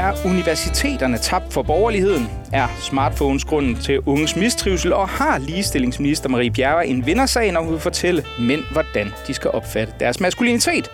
[0.00, 2.28] Er universiteterne tabt for borgerligheden?
[2.52, 4.92] Er smartphones grunden til unges mistrivsel?
[4.92, 9.50] Og har ligestillingsminister Marie Bjerre en vindersag, når hun vil fortælle mænd, hvordan de skal
[9.50, 10.90] opfatte deres maskulinitet?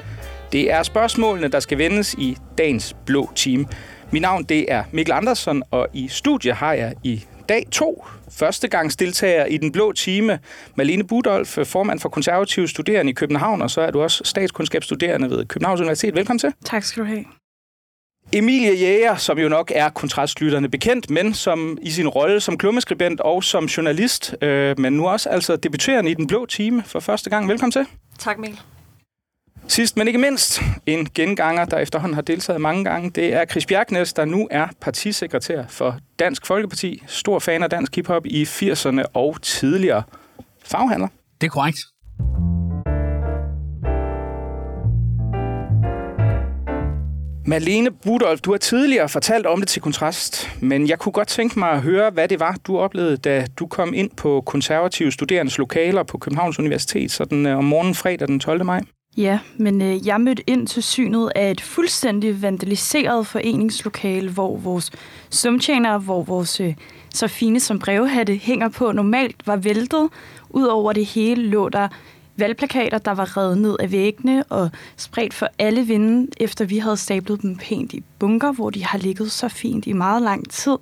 [0.53, 3.67] Det er spørgsmålene, der skal vendes i dagens blå team.
[4.11, 9.45] Mit navn det er Mikkel Andersen, og i studiet har jeg i dag to førstegangsdeltager
[9.45, 10.39] i den blå time.
[10.75, 15.45] Malene Budolf, formand for konservative studerende i København, og så er du også statskundskabsstuderende ved
[15.45, 16.15] Københavns Universitet.
[16.15, 16.53] Velkommen til.
[16.65, 17.25] Tak skal du have.
[18.33, 23.21] Emilie Jæger, som jo nok er kontrastlytterne bekendt, men som i sin rolle som klummeskribent
[23.21, 27.31] og som journalist, øh, men nu også altså debuterende i den blå time for første
[27.31, 27.49] gang.
[27.49, 27.87] Velkommen til.
[28.19, 28.61] Tak, Mikkel.
[29.69, 33.67] Sidst, men ikke mindst, en genganger, der efterhånden har deltaget mange gange, det er Chris
[33.67, 37.03] Bjergnes, der nu er partisekretær for Dansk Folkeparti.
[37.07, 40.03] Stor fan af dansk hiphop i 80'erne og tidligere
[40.65, 41.09] faghandler.
[41.41, 41.79] Det er korrekt.
[47.49, 51.59] Malene Budolf, du har tidligere fortalt om det til kontrast, men jeg kunne godt tænke
[51.59, 55.59] mig at høre, hvad det var, du oplevede, da du kom ind på konservative studerendes
[55.59, 58.65] lokaler på Københavns Universitet, sådan øh, om morgenen fredag den 12.
[58.65, 58.81] maj.
[59.17, 64.91] Ja, men øh, jeg mødte ind til synet af et fuldstændig vandaliseret foreningslokale, hvor vores
[65.31, 66.75] sumtjenere, hvor vores øh,
[67.15, 70.09] så fine som brevhatte hænger på, normalt var væltet.
[70.51, 71.89] Udover det hele lå der
[72.37, 76.97] valgplakater, der var revet ned af væggene og spredt for alle vinde, efter vi havde
[76.97, 80.77] stablet dem pænt i bunker, hvor de har ligget så fint i meget lang tid.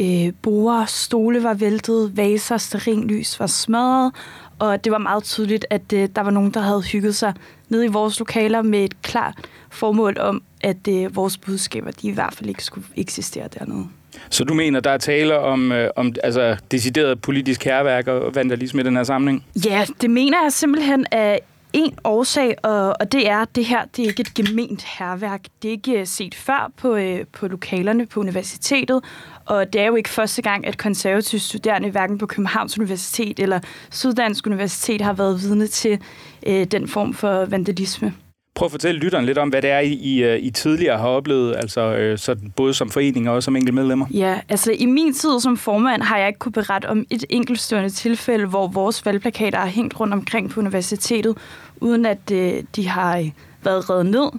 [0.00, 4.12] Øh, borer, stole var væltet, vaser, sterinlys var smadret,
[4.58, 7.34] og det var meget tydeligt, at øh, der var nogen, der havde hygget sig
[7.68, 9.34] nede i vores lokaler med et klart
[9.70, 13.88] formål om, at øh, vores budskaber, de i hvert fald ikke skulle eksistere dernede.
[14.30, 18.80] Så du mener, der er tale om, øh, om altså, decideret politisk herværk og vandalisme
[18.80, 19.44] i den her samling?
[19.64, 21.40] Ja, det mener jeg simpelthen af
[21.72, 25.40] en årsag, og, og det er, at det her det er ikke et gement herværk.
[25.62, 29.04] Det er ikke øh, set før på, øh, på lokalerne på universitetet,
[29.44, 33.60] og det er jo ikke første gang, at konservative studerende hverken på Københavns Universitet eller
[33.90, 35.98] Syddansk Universitet har været vidne til
[36.46, 38.14] øh, den form for vandalisme.
[38.58, 41.56] Prøv at fortælle lytteren lidt om, hvad det er, I, I, øh, tidligere har oplevet,
[41.56, 44.06] altså øh, så både som forening og som enkelte medlemmer.
[44.10, 47.90] Ja, altså i min tid som formand har jeg ikke kunne berette om et enkeltstående
[47.90, 51.36] tilfælde, hvor vores valgplakater er hængt rundt omkring på universitetet,
[51.80, 53.30] uden at øh, de har øh,
[53.64, 54.30] været reddet ned,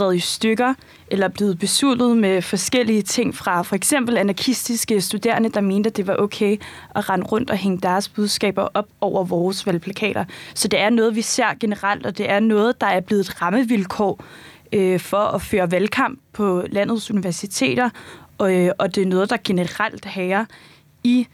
[0.00, 0.74] revet i stykker,
[1.08, 6.06] eller blevet besudlet med forskellige ting fra for eksempel anarkistiske studerende, der mente, at det
[6.06, 6.56] var okay
[6.94, 10.24] at rende rundt og hænge deres budskaber op over vores valgplakater.
[10.54, 13.42] Så det er noget, vi ser generelt, og det er noget, der er blevet et
[13.42, 14.24] rammevilkår
[14.72, 17.90] øh, for at føre valgkamp på landets universiteter,
[18.38, 20.44] og, øh, og det er noget, der generelt hærer
[21.04, 21.26] i,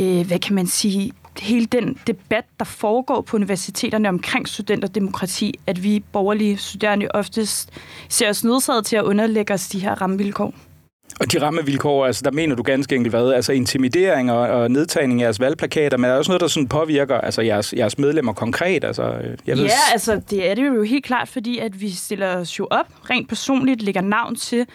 [0.00, 5.82] øh, hvad kan man sige, hele den debat, der foregår på universiteterne omkring studenterdemokrati, at
[5.82, 7.70] vi borgerlige studerende oftest
[8.08, 10.54] ser os nødsaget til at underlægge os de her rammevilkår.
[11.20, 13.32] Og de rammevilkår, altså der mener du ganske enkelt hvad?
[13.32, 16.68] Altså intimidering og, og nedtagning af jeres valgplakater, men er der også noget, der sådan
[16.68, 18.84] påvirker altså jeres, jeres medlemmer konkret?
[18.84, 19.02] Altså,
[19.46, 19.64] jeg ved...
[19.64, 22.86] Ja, altså det er det jo helt klart, fordi at vi stiller os jo op
[23.10, 24.66] rent personligt, lægger navn til,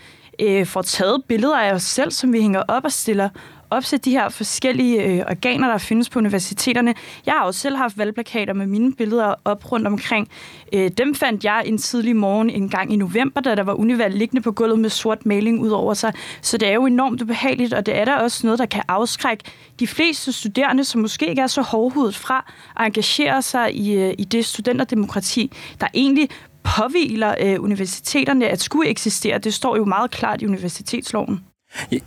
[0.42, 3.30] øh, får taget billeder af os selv, som vi hænger op og stiller
[3.72, 6.94] opsætte de her forskellige øh, organer, der findes på universiteterne.
[7.26, 10.28] Jeg har jo selv haft valgplakater med mine billeder op rundt omkring.
[10.74, 14.16] Øh, dem fandt jeg en tidlig morgen en gang i november, da der var univalg
[14.16, 16.14] liggende på gulvet med sort maling ud over sig.
[16.42, 19.44] Så det er jo enormt ubehageligt, og det er der også noget, der kan afskrække
[19.80, 24.14] de fleste studerende, som måske ikke er så hårdhudet fra at engagere sig i, øh,
[24.18, 25.52] i det studenterdemokrati,
[25.82, 26.30] der egentlig
[26.64, 29.38] påviler øh, universiteterne at skulle eksistere.
[29.38, 31.51] Det står jo meget klart i universitetsloven.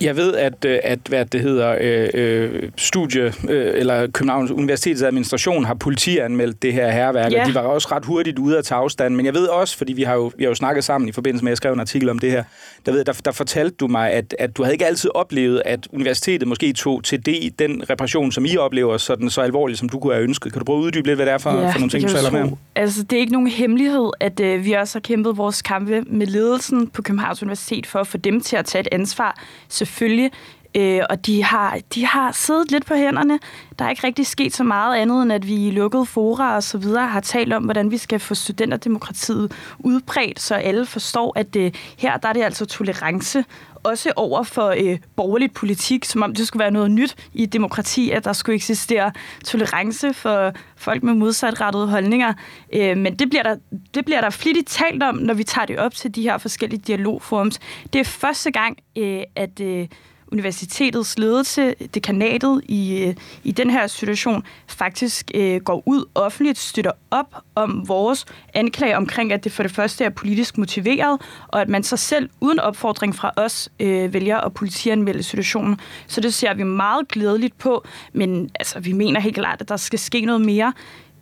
[0.00, 5.02] Jeg ved, at, øh, at hvad det hedder, øh, øh, studie, øh, eller Københavns Universitets
[5.02, 7.42] administration har politianmeldt det her herværk, ja.
[7.42, 9.14] og de var også ret hurtigt ude at tage afstand.
[9.14, 11.44] Men jeg ved også, fordi vi har jo, vi har jo snakket sammen i forbindelse
[11.44, 12.44] med, at jeg skrev en artikel om det her,
[12.86, 15.88] der, ved, der, der fortalte du mig, at, at du havde ikke altid oplevet, at
[15.92, 19.98] universitetet måske tog til det, den repression, som I oplever, sådan så alvorligt, som du
[19.98, 20.52] kunne have ønsket.
[20.52, 22.08] Kan du prøve at uddybe lidt, hvad det er for, ja, for nogle ting, du
[22.08, 25.62] taler med Altså, det er ikke nogen hemmelighed, at øh, vi også har kæmpet vores
[25.62, 29.40] kampe med ledelsen på Københavns Universitet for at få dem til at tage et ansvar
[29.68, 30.30] selvfølgelig.
[30.76, 33.38] Øh, og de har, de har siddet lidt på hænderne.
[33.78, 36.62] Der er ikke rigtig sket så meget andet, end at vi i lukkede fora og
[36.62, 41.54] så videre har talt om, hvordan vi skal få studenterdemokratiet udbredt, så alle forstår, at
[41.54, 43.44] det, her der er det altså tolerance
[43.84, 48.10] også over for øh, borgerligt politik, som om det skulle være noget nyt i demokrati,
[48.10, 49.12] at der skulle eksistere
[49.44, 52.32] tolerance for folk med modsatrettede holdninger.
[52.72, 53.56] Øh, men det bliver, der,
[53.94, 56.80] det bliver der flittigt talt om, når vi tager det op til de her forskellige
[56.86, 57.60] dialogforums.
[57.92, 59.88] Det er første gang, øh, at øh,
[60.34, 63.14] universitetets ledelse, dekanatet i, øh,
[63.44, 69.32] i den her situation, faktisk øh, går ud offentligt, støtter op om vores anklage omkring,
[69.32, 73.14] at det for det første er politisk motiveret, og at man så selv uden opfordring
[73.14, 75.78] fra os øh, vælger at politianmelde situationen.
[76.06, 79.76] Så det ser vi meget glædeligt på, men altså, vi mener helt klart, at der
[79.76, 80.72] skal ske noget mere.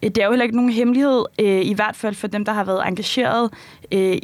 [0.02, 2.52] Øh, det er jo heller ikke nogen hemmelighed, øh, i hvert fald for dem, der
[2.52, 3.50] har været engageret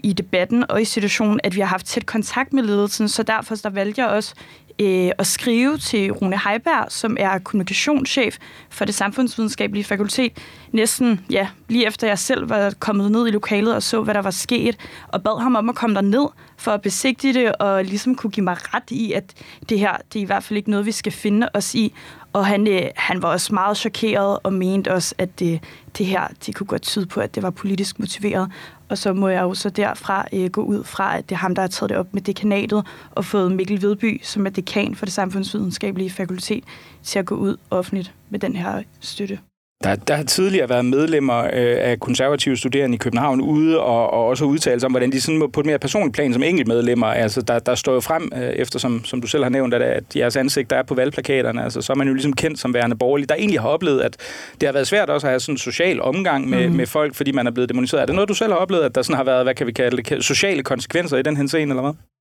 [0.04, 3.54] i debatten og i situationen, at vi har haft tæt kontakt med ledelsen, så derfor
[3.54, 4.34] der valgte jeg også
[4.78, 8.36] øh, at skrive til Rune Heiberg, som er kommunikationschef
[8.70, 10.32] for det samfundsvidenskabelige fakultet,
[10.72, 14.22] næsten ja, lige efter jeg selv var kommet ned i lokalet og så, hvad der
[14.22, 14.76] var sket,
[15.08, 16.26] og bad ham om at komme ned
[16.56, 19.34] for at besigtige det og ligesom kunne give mig ret i, at
[19.68, 21.92] det her, det er i hvert fald ikke noget, vi skal finde os i.
[22.32, 25.60] Og han, øh, han var også meget chokeret og mente også, at det,
[25.98, 28.50] det her det kunne godt tyde på, at det var politisk motiveret.
[28.88, 31.54] Og så må jeg jo så derfra øh, gå ud fra, at det er ham,
[31.54, 35.06] der har taget det op med dekanatet og fået Mikkel Vedby, som er dekan for
[35.06, 36.64] det samfundsvidenskabelige fakultet,
[37.02, 39.38] til at gå ud offentligt med den her støtte.
[39.84, 44.26] Der, der har tidligere været medlemmer øh, af konservative studerende i København ude og, og
[44.26, 47.58] også udtalt om, hvordan de sådan på et mere personligt plan som enkeltmedlemmer, altså der,
[47.58, 50.36] der står jo frem, øh, efter som, som du selv har nævnt, at, at jeres
[50.36, 53.28] ansigt der er på valgplakaterne, altså så er man jo ligesom kendt som værende borgerlig,
[53.28, 54.16] der egentlig har oplevet, at
[54.60, 56.74] det har været svært også at have sådan en social omgang med, mm.
[56.74, 58.02] med folk, fordi man er blevet demoniseret.
[58.02, 59.72] Er det noget, du selv har oplevet, at der sådan har været, hvad kan vi
[59.72, 62.17] kalde det, sociale konsekvenser i den henseende, eller hvad?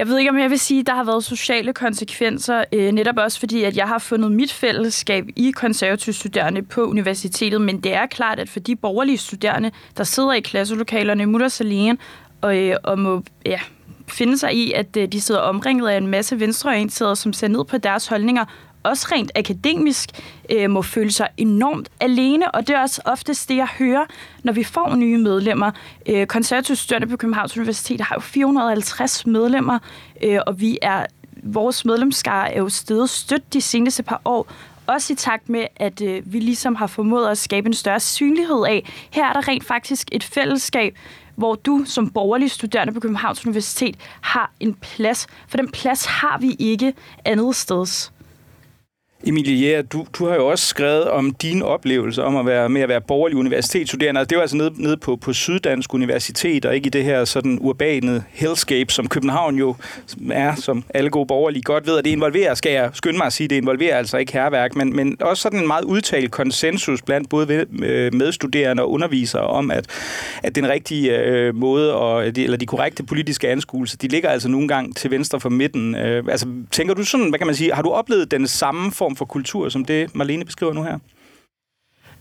[0.00, 3.16] Jeg ved ikke, om jeg vil sige, at der har været sociale konsekvenser, øh, netop
[3.16, 7.94] også fordi, at jeg har fundet mit fællesskab i konservative studerende på universitetet, men det
[7.94, 11.98] er klart, at for de borgerlige studerende, der sidder i klasselokalerne i Muttersalien
[12.40, 13.60] og, øh, og må ja,
[14.08, 17.64] finde sig i, at øh, de sidder omringet af en masse venstreorienterede, som ser ned
[17.64, 18.44] på deres holdninger,
[18.82, 20.10] også rent akademisk
[20.50, 24.04] øh, må føle sig enormt alene, og det er også oftest det, jeg hører,
[24.42, 25.70] når vi får nye medlemmer.
[26.06, 29.78] Øh, konservative på Københavns Universitet har jo 450 medlemmer,
[30.24, 31.06] øh, og vi er
[31.42, 34.52] vores medlemskare er jo stedet stødt de seneste par år,
[34.86, 38.64] også i takt med, at øh, vi ligesom har formået at skabe en større synlighed
[38.68, 40.96] af, her er der rent faktisk et fællesskab,
[41.36, 45.26] hvor du som borgerlig studerende på Københavns Universitet har en plads.
[45.48, 46.94] For den plads har vi ikke
[47.24, 48.12] andet steds.
[49.26, 52.80] Emilie Jæger, du, du har jo også skrevet om dine oplevelser om at være med
[52.80, 54.24] at være borgerlig universitetsstuderende.
[54.24, 57.58] Det var altså nede, nede på, på Syddansk Universitet, og ikke i det her sådan
[57.60, 59.74] urbane hellscape, som København jo
[60.30, 63.32] er, som alle gode borgerlige godt ved, at det involverer, skal jeg skynde mig at
[63.32, 67.28] sige, det involverer altså ikke herværk, men, men også sådan en meget udtalt konsensus blandt
[67.28, 69.86] både øh, medstuderende og undervisere om, at,
[70.42, 74.68] at den rigtige øh, måde, og, eller de korrekte politiske anskuelser, de ligger altså nogle
[74.68, 75.94] gange til venstre for midten.
[75.94, 79.09] Øh, altså, tænker du sådan, hvad kan man sige, har du oplevet den samme form
[79.10, 80.98] form for kultur, som det Marlene beskriver nu her?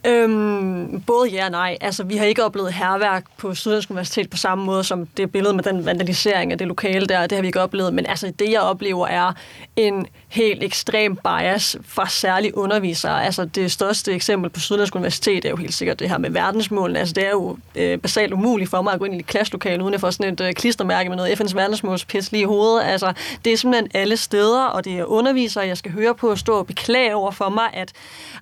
[0.06, 1.78] Øhm, både ja og nej.
[1.82, 5.54] Altså, vi har ikke oplevet herværk på Syddansk Universitet på samme måde som det billede
[5.54, 7.22] med den vandalisering af det lokale der.
[7.22, 7.94] Det har vi ikke oplevet.
[7.94, 9.34] Men altså, det jeg oplever er
[9.76, 13.26] en helt ekstrem bias fra særlige undervisere.
[13.26, 17.00] Altså, det største eksempel på Syddansk Universitet er jo helt sikkert det her med verdensmålene.
[17.00, 19.84] Altså, det er jo øh, basalt umuligt for mig at gå ind i et klasselokale
[19.84, 22.84] uden at få sådan et øh, klistermærke med noget FN's verdensmålspis lige i hovedet.
[22.86, 23.14] Altså,
[23.46, 26.54] det er simpelthen alle steder, og det er undervisere, jeg skal høre på at stå
[26.54, 27.94] og beklage over for mig, at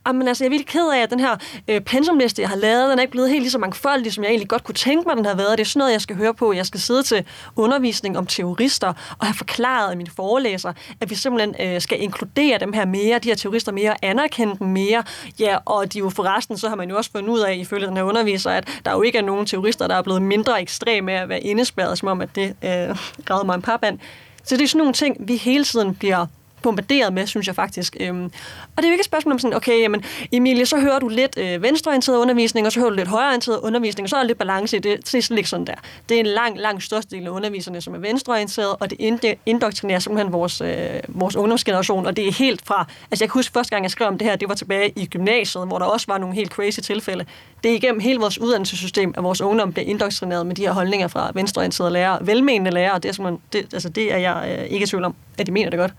[0.06, 1.36] ah, jamen, altså, jeg er virkelig ked af, at den her
[1.68, 4.30] øh, pensumliste, jeg har lavet, den er ikke blevet helt lige så mangfoldig, som jeg
[4.30, 5.58] egentlig godt kunne tænke mig, den har været.
[5.58, 6.54] Det er sådan noget, jeg skal høre på.
[6.54, 11.16] Jeg skal sidde til undervisning om terrorister og have forklaret af mine forelæser, at vi
[11.16, 15.04] simpelthen øh, skal inkludere dem her mere, de her terrorister mere, anerkende dem mere.
[15.40, 17.98] Ja, og de jo forresten, så har man jo også fundet ud af, ifølge den
[17.98, 21.22] her underviser, at der jo ikke er nogen terrorister, der er blevet mindre ekstreme af
[21.22, 24.00] at være indespærret, som om, at det øh, græder mig en band
[24.44, 26.26] Så det er sådan nogle ting, vi hele tiden bliver
[26.62, 27.98] bombarderet med, synes jeg faktisk.
[28.00, 31.00] Øhm, og det er jo ikke et spørgsmål om sådan, okay, jamen, Emilie, så hører
[31.00, 34.20] du lidt øh, venstreorienteret undervisning, og så hører du lidt højreorienteret undervisning, og så er
[34.20, 34.98] der lidt balance i det.
[35.12, 35.74] Det er sådan ikke sådan der.
[36.10, 40.00] Det er en lang, lang største del af underviserne, som er venstreorienteret, og det indoktrinerer
[40.00, 43.70] simpelthen vores, øh, vores ungdomsgeneration, og det er helt fra, altså jeg kan huske første
[43.70, 46.18] gang, jeg skrev om det her, det var tilbage i gymnasiet, hvor der også var
[46.18, 47.26] nogle helt crazy tilfælde.
[47.64, 51.08] Det er igennem hele vores uddannelsessystem, at vores ungdom bliver indoktrineret med de her holdninger
[51.08, 54.88] fra venstreorienterede lærere, velmenende lærere, det er, det, altså det er jeg øh, ikke i
[54.88, 55.94] tvivl om, at de mener det godt.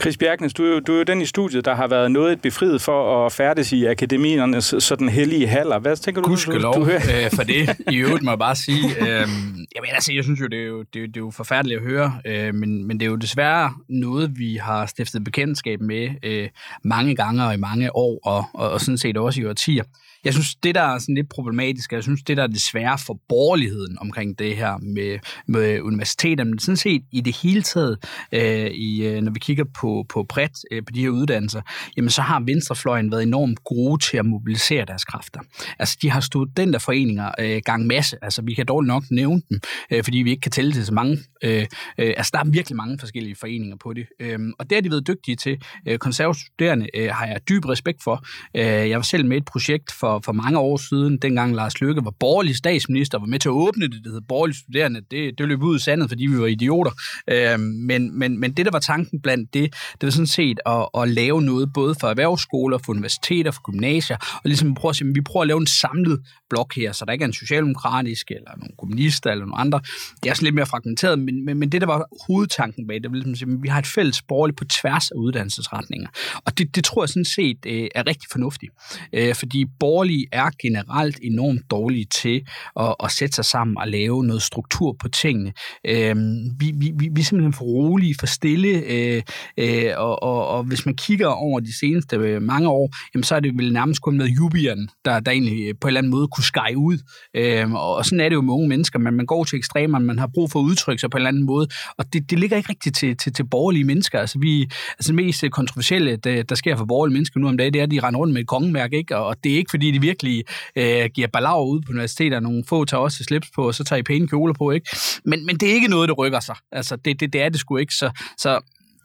[0.00, 2.40] Chris Bjergnes, du er, jo, du er jo den i studiet, der har været noget
[2.40, 5.78] befriet for at færdes i akademiernes sådan hellige haller.
[5.78, 6.28] Hvad tænker du?
[6.28, 7.76] Gudskelov du, du øh, for det.
[7.90, 9.28] I øvrigt må jeg bare sige, øh,
[9.76, 11.86] jamen, altså, jeg synes jo, det er jo, det er, det er jo forfærdeligt at
[11.86, 16.48] høre, øh, men, men det er jo desværre noget, vi har stiftet bekendtskab med øh,
[16.84, 19.84] mange gange og i mange år, og, og, og sådan set også i årtier.
[20.24, 23.18] Jeg synes, det der er sådan lidt problematisk, jeg synes, det der er desværre for
[23.28, 27.98] borgerligheden omkring det her med, med universiteterne, men sådan set i det hele taget,
[28.32, 31.62] øh, i, øh, når vi kigger på, på bredt øh, på de her uddannelser,
[31.96, 35.40] jamen så har venstrefløjen været enormt gode til at mobilisere deres kræfter.
[35.78, 40.04] Altså, de har studenterforeninger øh, gang masse, altså vi kan dårligt nok nævne dem, øh,
[40.04, 41.18] fordi vi ikke kan tælle til så mange.
[41.44, 41.66] Øh,
[41.98, 44.06] øh, altså, der er virkelig mange forskellige foreninger på det.
[44.20, 45.62] Øh, og det har de været dygtige til.
[45.88, 48.24] Øh, konservstuderende øh, har jeg dyb respekt for.
[48.56, 51.80] Øh, jeg var selv med i et projekt for, for mange år siden, dengang Lars
[51.80, 55.00] Løkke var borgerlig statsminister, var med til at åbne det, det hed borgerlig studerende.
[55.10, 56.90] Det, det løb ud i sandet, fordi vi var idioter.
[57.30, 60.88] Øh, men, men, men det, der var tanken blandt det, det var sådan set at,
[60.98, 65.14] at lave noget både for erhvervsskoler, for universiteter, for gymnasier, og ligesom prøve at sige,
[65.14, 68.50] vi prøver at lave en samlet blok her, så der ikke er en socialdemokratisk, eller
[68.56, 69.80] nogle kommunister, eller nogle andre.
[70.22, 73.10] Det er sådan lidt mere fragmenteret, men, men, men det, der var hovedtanken bag, det
[73.10, 76.08] var ligesom at sige, at vi har et fælles borgerligt på tværs af uddannelsesretninger.
[76.46, 78.72] Og det, det tror jeg sådan set øh, er rigtig fornuftigt,
[79.12, 82.46] øh, fordi borgerlige er generelt enormt dårlige til
[82.80, 85.52] at, at sætte sig sammen og lave noget struktur på tingene.
[85.86, 86.16] Øh,
[86.60, 89.22] vi, vi, vi, vi er simpelthen for rolige, for stille, øh,
[89.58, 93.34] øh, og, og, og hvis man kigger over de seneste øh, mange år, jamen, så
[93.34, 96.10] er det vel nærmest kun med jubieren, der, der egentlig øh, på en eller anden
[96.10, 96.98] måde kunne skære ud.
[97.36, 100.18] Øh, og sådan er det jo med unge mennesker, men man går til ekstremerne, man
[100.18, 101.68] har brug for at udtrykke sig på en eller anden måde,
[101.98, 104.20] og det, det ligger ikke rigtigt til, til, til borgerlige mennesker.
[104.20, 107.48] Altså, vi, altså det mest øh, kontroversielle, øh, der, der sker for borgerlige mennesker nu
[107.48, 109.16] om dagen, det er, at de render rundt med et kongemærke, ikke?
[109.16, 110.44] og det er ikke, fordi de virkelig
[110.76, 114.00] øh, giver balav ud på universiteter, nogle få tager også slips på, og så tager
[114.00, 114.96] I pæne kjoler på, ikke?
[115.24, 116.56] Men, men det er ikke noget, der rykker sig.
[116.72, 117.94] Altså, det, det, det er det sgu ikke.
[117.94, 118.60] Så, så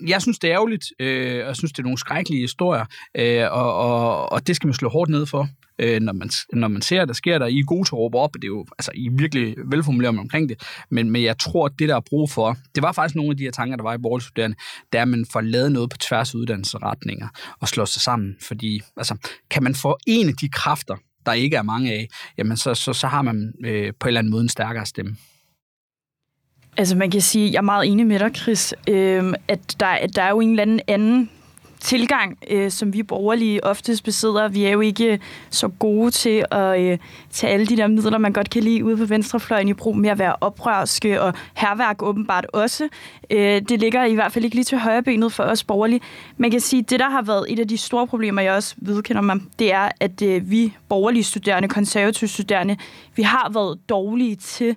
[0.08, 2.86] jeg synes, det er ærgerligt, øh, og jeg synes, det er nogle skrækkelige historier,
[3.16, 5.48] øh, og, og, og det skal man slå hårdt ned for,
[5.80, 7.46] øh, når, man, når man ser, at der sker der.
[7.46, 9.56] I er gode til at råbe op, og det er jo, altså, I er virkelig
[9.66, 12.92] velformuleret omkring det, men, men jeg tror, at det, der er brug for, det var
[12.92, 14.58] faktisk nogle af de her tanker, der var i borgerstuderende,
[14.92, 17.28] det er, at man får lavet noget på tværs af uddannelsesretninger
[17.60, 19.18] og slå sig sammen, fordi altså,
[19.50, 22.94] kan man få en af de kræfter, der ikke er mange af, jamen så, så,
[22.94, 25.18] så har man øh, på en eller anden måde en stærkere stemme.
[26.78, 30.22] Altså man kan sige, jeg er meget enig med dig, Chris, øh, at der, der
[30.22, 31.30] er jo en eller anden anden
[31.80, 34.48] tilgang, øh, som vi borgerlige oftest besidder.
[34.48, 35.20] Vi er jo ikke
[35.50, 36.98] så gode til at øh,
[37.32, 40.10] tage alle de der midler, man godt kan lide ude på venstrefløjen i brug med
[40.10, 42.88] at være oprørske, og herværk åbenbart også.
[43.30, 46.02] Øh, det ligger i hvert fald ikke lige til højrebenet for os borgerlige.
[46.38, 48.76] Man kan sige, at det, der har været et af de store problemer, jeg også
[48.78, 52.78] vedkender mig, det er, at øh, vi borgerlige studerende, konservative studerende,
[53.16, 54.76] vi har været dårlige til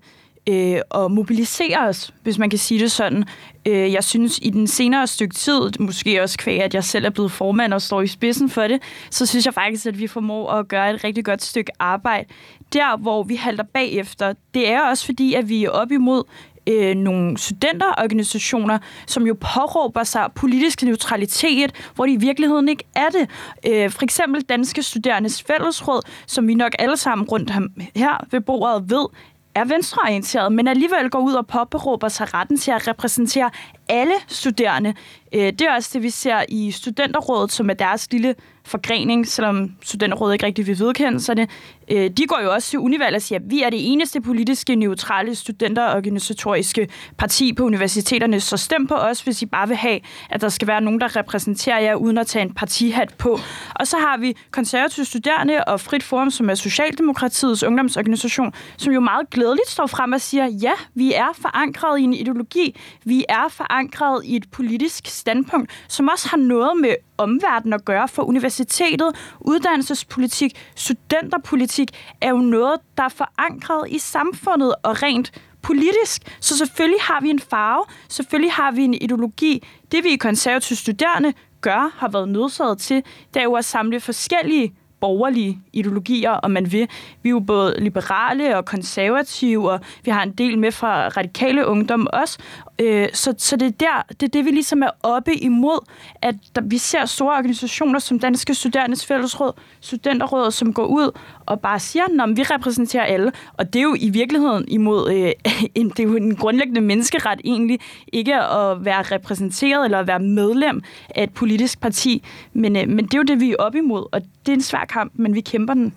[0.49, 3.25] øh, at mobilisere os, hvis man kan sige det sådan.
[3.67, 7.11] Øh, jeg synes, i den senere stykke tid, måske også kvæg, at jeg selv er
[7.11, 10.51] blevet formand og står i spidsen for det, så synes jeg faktisk, at vi formår
[10.51, 12.29] at gøre et rigtig godt stykke arbejde.
[12.73, 16.23] Der, hvor vi halter bagefter, det er også fordi, at vi er op imod
[16.67, 23.09] øh, nogle studenterorganisationer, som jo påråber sig politisk neutralitet, hvor de i virkeligheden ikke er
[23.09, 23.31] det.
[23.67, 27.53] Øh, for eksempel Danske Studerendes Fællesråd, som vi nok alle sammen rundt
[27.95, 29.07] her ved bordet ved,
[29.54, 33.50] er venstreorienteret, men alligevel går ud og påberåber sig retten til at repræsentere
[33.88, 34.95] alle studerende.
[35.35, 39.71] Øh, det er også det, vi ser i Studenterrådet, som er deres lille forgrening, selvom
[39.83, 41.50] Studenterrådet ikke rigtig vil vedkende sig det.
[41.90, 44.75] Øh, de går jo også til Univalg og siger, at vi er det eneste politiske,
[44.75, 46.88] neutrale studenterorganisatoriske
[47.19, 50.00] parti på universiteterne, så stem på os, hvis I bare vil have,
[50.31, 53.40] at der skal være nogen, der repræsenterer jer, uden at tage en partihat på.
[53.75, 59.00] Og så har vi konservative studerende og Frit Forum, som er Socialdemokratiets ungdomsorganisation, som jo
[59.00, 63.49] meget glædeligt står frem og siger, ja, vi er forankret i en ideologi, vi er
[63.50, 68.50] forankret i et politisk standpunkt, som også har noget med omverdenen at gøre for universitetet,
[68.50, 71.90] universitetet, uddannelsespolitik, studenterpolitik,
[72.21, 76.37] er jo noget, der er forankret i samfundet og rent politisk.
[76.40, 79.62] Så selvfølgelig har vi en farve, selvfølgelig har vi en ideologi.
[79.92, 83.02] Det vi i konservative studerende gør, har været nødsaget til,
[83.35, 86.88] det er jo at samle forskellige borgerlige ideologier, om man vil.
[87.23, 91.66] Vi er jo både liberale og konservative, og vi har en del med fra radikale
[91.66, 92.38] ungdom også.
[92.78, 95.87] Øh, så, så det er der, det er det, vi ligesom er oppe imod,
[96.23, 101.11] at der, vi ser store organisationer som Danske Studerendes Fællesråd, Studenterrådet, som går ud
[101.50, 103.33] og bare siger, at vi repræsenterer alle.
[103.52, 105.33] Og det er jo i virkeligheden imod, øh,
[105.75, 107.80] en, det er jo en grundlæggende menneskeret egentlig,
[108.12, 112.25] ikke at være repræsenteret eller at være medlem af et politisk parti.
[112.52, 114.62] Men, øh, men det er jo det, vi er op imod, og det er en
[114.62, 115.95] svær kamp, men vi kæmper den.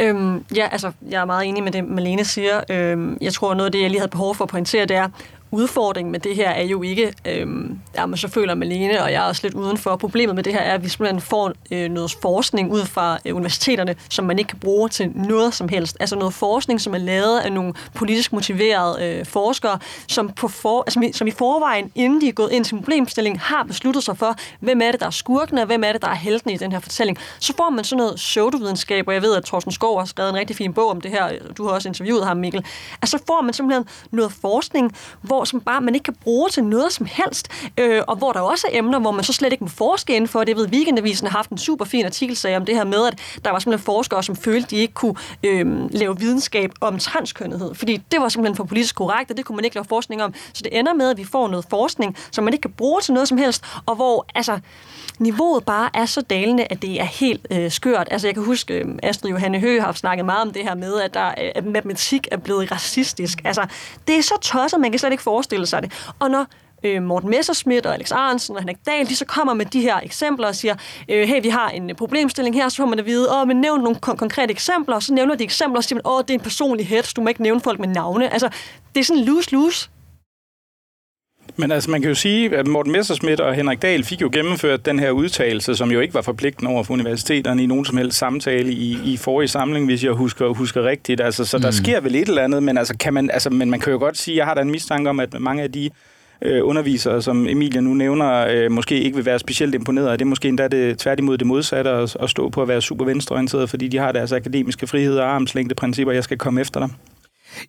[0.00, 2.60] Øhm, ja, altså, jeg er meget enig med det, Malene siger.
[2.70, 5.08] Øhm, jeg tror, noget af det, jeg lige havde behov for at pointere, det er,
[5.52, 9.28] udfordringen med det her er jo ikke, øhm, jamen så føler Malene, og jeg er
[9.28, 9.96] også lidt udenfor.
[9.96, 13.36] Problemet med det her er, at vi simpelthen får øh, noget forskning ud fra øh,
[13.36, 15.96] universiteterne, som man ikke kan bruge til noget som helst.
[16.00, 19.78] Altså noget forskning, som er lavet af nogle politisk motiverede øh, forskere,
[20.08, 23.62] som, på for, altså, som i forvejen, inden de er gået ind til problemstillingen, har
[23.62, 26.14] besluttet sig for, hvem er det, der er skurken, og hvem er det, der er
[26.14, 27.18] helten i den her fortælling.
[27.38, 30.36] Så får man sådan noget pseudovidenskab, og jeg ved, at Thorsten Skov har skrevet en
[30.36, 31.28] rigtig fin bog om det her.
[31.56, 32.64] Du har også interviewet ham, Mikkel.
[33.02, 36.64] Altså får man simpelthen noget forskning, hvor hvor som bare man ikke kan bruge til
[36.64, 39.64] noget som helst, øh, og hvor der også er emner, hvor man så slet ikke
[39.64, 40.56] må forske inden for det.
[40.56, 43.58] Ved, Weekendavisen har haft en super fin artikel om det her med, at der var
[43.58, 48.28] simpelthen forskere, som følte, de ikke kunne øh, lave videnskab om transkønnethed, fordi det var
[48.28, 50.34] simpelthen for politisk korrekt, og det kunne man ikke lave forskning om.
[50.52, 53.14] Så det ender med, at vi får noget forskning, som man ikke kan bruge til
[53.14, 54.58] noget som helst, og hvor altså,
[55.18, 58.08] niveauet bare er så dalende, at det er helt øh, skørt.
[58.10, 61.00] Altså jeg kan huske, øh, Astrid Johanne Høgh har snakket meget om det her med,
[61.00, 63.40] at, der, øh, at matematik er blevet racistisk.
[63.44, 63.66] Altså
[64.06, 65.92] det er så tosset, man kan slet ikke forestille sig det.
[66.18, 66.46] Og når
[66.84, 70.00] øh, Morten Messerschmidt og Alex Arnsen og Henrik Dahl, de så kommer med de her
[70.02, 70.74] eksempler og siger,
[71.08, 73.60] øh, hey, vi har en øh, problemstilling her, så får man at vide, åh, men
[73.60, 76.34] nævn nogle kon- konkrete eksempler, og så nævner de eksempler og siger, åh, det er
[76.34, 78.32] en personlig hets, du må ikke nævne folk med navne.
[78.32, 78.48] Altså,
[78.94, 79.90] det er sådan lose-lose.
[81.56, 84.86] Men altså, man kan jo sige, at Morten Messerschmidt og Henrik Dahl fik jo gennemført
[84.86, 88.18] den her udtalelse, som jo ikke var forpligtende over for universiteterne i nogen som helst
[88.18, 91.20] samtale i, i forrige samling, hvis jeg husker, husker rigtigt.
[91.20, 91.72] Altså, så der mm.
[91.72, 94.18] sker vel et eller andet, men, altså, kan man, altså, men man kan jo godt
[94.18, 95.90] sige, jeg har da en mistanke om, at mange af de
[96.42, 100.18] øh, undervisere, som Emilia nu nævner, øh, måske ikke vil være specielt imponeret.
[100.18, 103.04] Det er måske endda det, tværtimod det modsatte at, at stå på at være super
[103.04, 106.90] venstreorienteret, fordi de har deres akademiske frihed og armslængdeprincipper, jeg skal komme efter dem.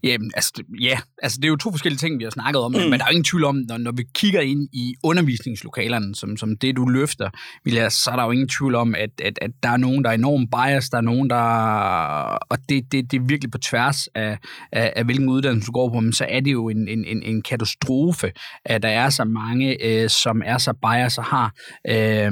[0.03, 2.77] Jamen, altså, ja, altså det er jo to forskellige ting, vi har snakket om, mm.
[2.77, 6.37] men der er jo ingen tvivl om, når, når vi kigger ind i undervisningslokalerne, som,
[6.37, 7.29] som det du løfter,
[7.63, 10.09] Vilja, så er der jo ingen tvivl om, at, at, at der er nogen, der
[10.09, 11.43] er enormt bias, der er nogen, der...
[12.49, 14.37] Og det, det, det er virkelig på tværs af,
[14.71, 17.23] af, af hvilken uddannelse du går på, men så er det jo en, en, en,
[17.23, 18.31] en katastrofe,
[18.65, 21.53] at der er så mange, øh, som er så bias og har,
[21.89, 22.31] øh,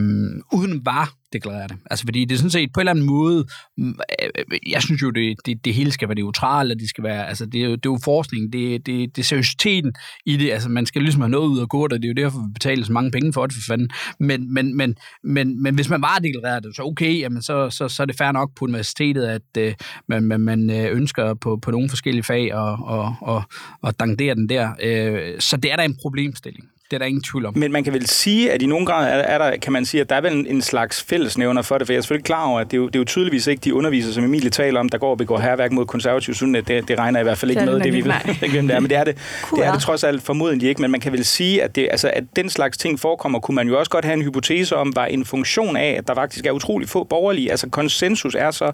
[0.53, 1.77] uden var deklarere det.
[1.91, 3.45] Altså, fordi det er sådan set på en eller anden måde,
[3.77, 7.03] mm, øh, jeg synes jo, det, det, det hele skal være neutralt, og det skal
[7.03, 9.93] være, altså, det er jo, det er jo forskning, det, det, det er seriøsiteten
[10.25, 12.23] i det, altså, man skal ligesom have noget ud af gå, og det er jo
[12.23, 13.89] derfor, vi betaler så mange penge for det, for fanden.
[14.19, 17.87] Men, men, men, men, men hvis man bare deklarerer det, så okay, jamen, så, så,
[17.87, 19.73] så er det fair nok på universitetet, at øh,
[20.07, 23.43] man, man, man øh, ønsker på, på nogle forskellige fag og, og, og,
[23.81, 24.71] og dangdere den der.
[24.83, 26.65] Øh, så det er da en problemstilling.
[26.91, 27.57] Det er der ingen tvivl om.
[27.57, 30.01] Men man kan vel sige, at i nogle grad er, er der, kan man sige,
[30.01, 32.45] at der er vel en, en slags fællesnævner for det, for jeg er selvfølgelig klar
[32.45, 34.79] over, at det er jo, det er jo tydeligvis ikke de undervisere, som Emilie taler
[34.79, 36.67] om, der går og begår herværk mod konservative sunnet.
[36.67, 38.79] Det, det regner i hvert fald ikke med, det vi ved ikke, hvem det er,
[38.79, 39.17] men det er det,
[39.55, 42.11] det er det trods alt formodentlig ikke, men man kan vel sige, at, det, altså,
[42.13, 45.05] at den slags ting forekommer, kunne man jo også godt have en hypotese om, var
[45.05, 48.71] en funktion af, at der faktisk er utrolig få borgerlige, altså konsensus er så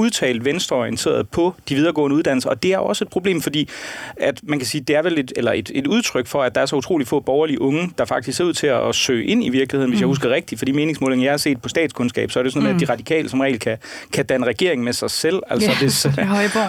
[0.00, 3.68] udtalt venstreorienteret på de videregående uddannelser, og det er også et problem, fordi
[4.16, 6.60] at man kan sige, det er vel et, eller et, et udtryk for, at der
[6.60, 9.44] er så utrolig få borgerlige unge, der faktisk ser ud til at, at søge ind
[9.44, 10.00] i virkeligheden, hvis mm.
[10.00, 12.68] jeg husker rigtigt, for de meningsmålinger, jeg har set på statskundskab, så er det sådan,
[12.68, 12.74] mm.
[12.74, 13.78] at de radikale som regel kan,
[14.12, 15.42] kan danne regering med sig selv.
[15.50, 16.18] Altså, ja, det,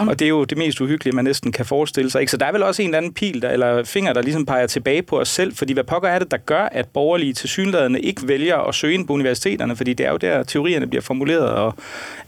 [0.09, 2.21] og det er jo det mest uhyggelige, man næsten kan forestille sig.
[2.21, 2.31] Ikke?
[2.31, 4.67] Så der er vel også en eller anden pil, der, eller finger, der ligesom peger
[4.67, 7.99] tilbage på os selv, fordi hvad pokker er det, der gør, at borgerlige til synlædende
[7.99, 11.49] ikke vælger at søge ind på universiteterne, fordi det er jo der, teorierne bliver formuleret,
[11.49, 11.73] og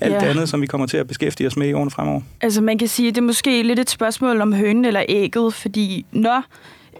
[0.01, 2.21] alt det andet, som vi kommer til at beskæftige os med i årene fremover?
[2.41, 5.53] Altså man kan sige, at det er måske lidt et spørgsmål om hønen eller ægget,
[5.53, 6.43] fordi når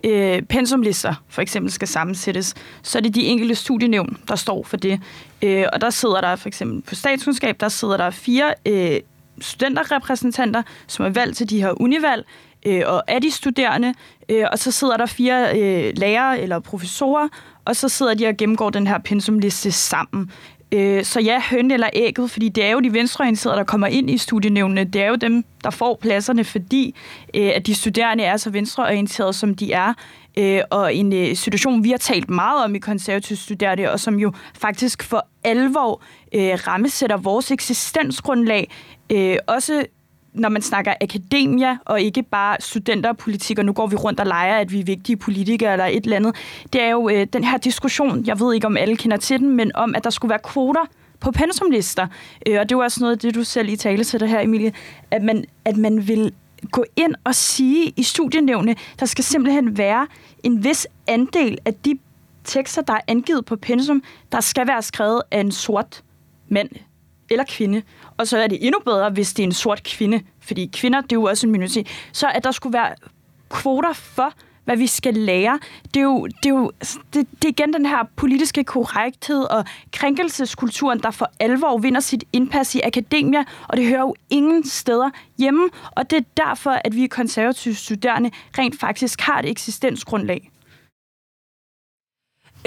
[0.04, 2.54] øh, pensumlister for eksempel skal sammensættes,
[2.84, 5.00] så er det de enkelte studienævn, der står for det.
[5.42, 9.00] Øh, og der sidder der for eksempel på statskundskab, der sidder der fire øh,
[9.42, 12.26] studenterrepræsentanter, som er valgt til de her univalg,
[12.66, 13.94] øh, og er de studerende,
[14.30, 17.28] øh, og så sidder der fire øh, lærere eller professorer,
[17.66, 20.32] og så sidder de og gennemgår den her pensumliste sammen.
[20.74, 24.10] Øh, så ja, høn eller ægget, fordi det er jo de venstreorienterede, der kommer ind
[24.10, 24.84] i studienævnene.
[24.84, 26.96] Det er jo dem, der får pladserne, fordi
[27.34, 29.94] øh, at de studerende er så venstreorienterede, som de er.
[30.38, 34.20] Øh, og en øh, situation, vi har talt meget om i konservative studerende, og som
[34.20, 36.02] jo faktisk for alvor
[36.34, 38.72] øh, rammesætter vores eksistensgrundlag,
[39.12, 39.86] øh, også
[40.34, 44.26] når man snakker akademia, og ikke bare studenter og politikere, nu går vi rundt og
[44.26, 46.36] leger, at vi er vigtige politikere eller et eller andet,
[46.74, 49.56] det er jo øh, den her diskussion, jeg ved ikke, om alle kender til den,
[49.56, 50.86] men om, at der skulle være kvoter
[51.20, 52.08] på pensumlister.
[52.48, 54.40] Øh, og det var også noget af det, du selv i tale til det her,
[54.40, 54.74] Emilie,
[55.12, 56.34] at man, at man vil
[56.72, 60.08] gå ind og sige i studienævne, der skal simpelthen være
[60.44, 62.00] en vis andel af de
[62.44, 66.04] tekster, der er angivet på pensum, der skal være skrevet af en sort
[66.50, 66.70] mand
[67.34, 67.82] eller kvinde.
[68.18, 71.12] Og så er det endnu bedre, hvis det er en sort kvinde, fordi kvinder, det
[71.12, 71.88] er jo også en minoritet.
[72.12, 72.96] Så at der skulle være
[73.50, 74.34] kvoter for,
[74.66, 75.60] hvad vi skal lære.
[75.94, 76.72] Det er jo, det er jo
[77.14, 82.24] det, det er igen den her politiske korrekthed og krænkelseskulturen, der for alvor vinder sit
[82.34, 85.70] indpas i akademia, og det hører jo ingen steder hjemme.
[85.92, 90.53] Og det er derfor, at vi konservative studerende rent faktisk har et eksistensgrundlag.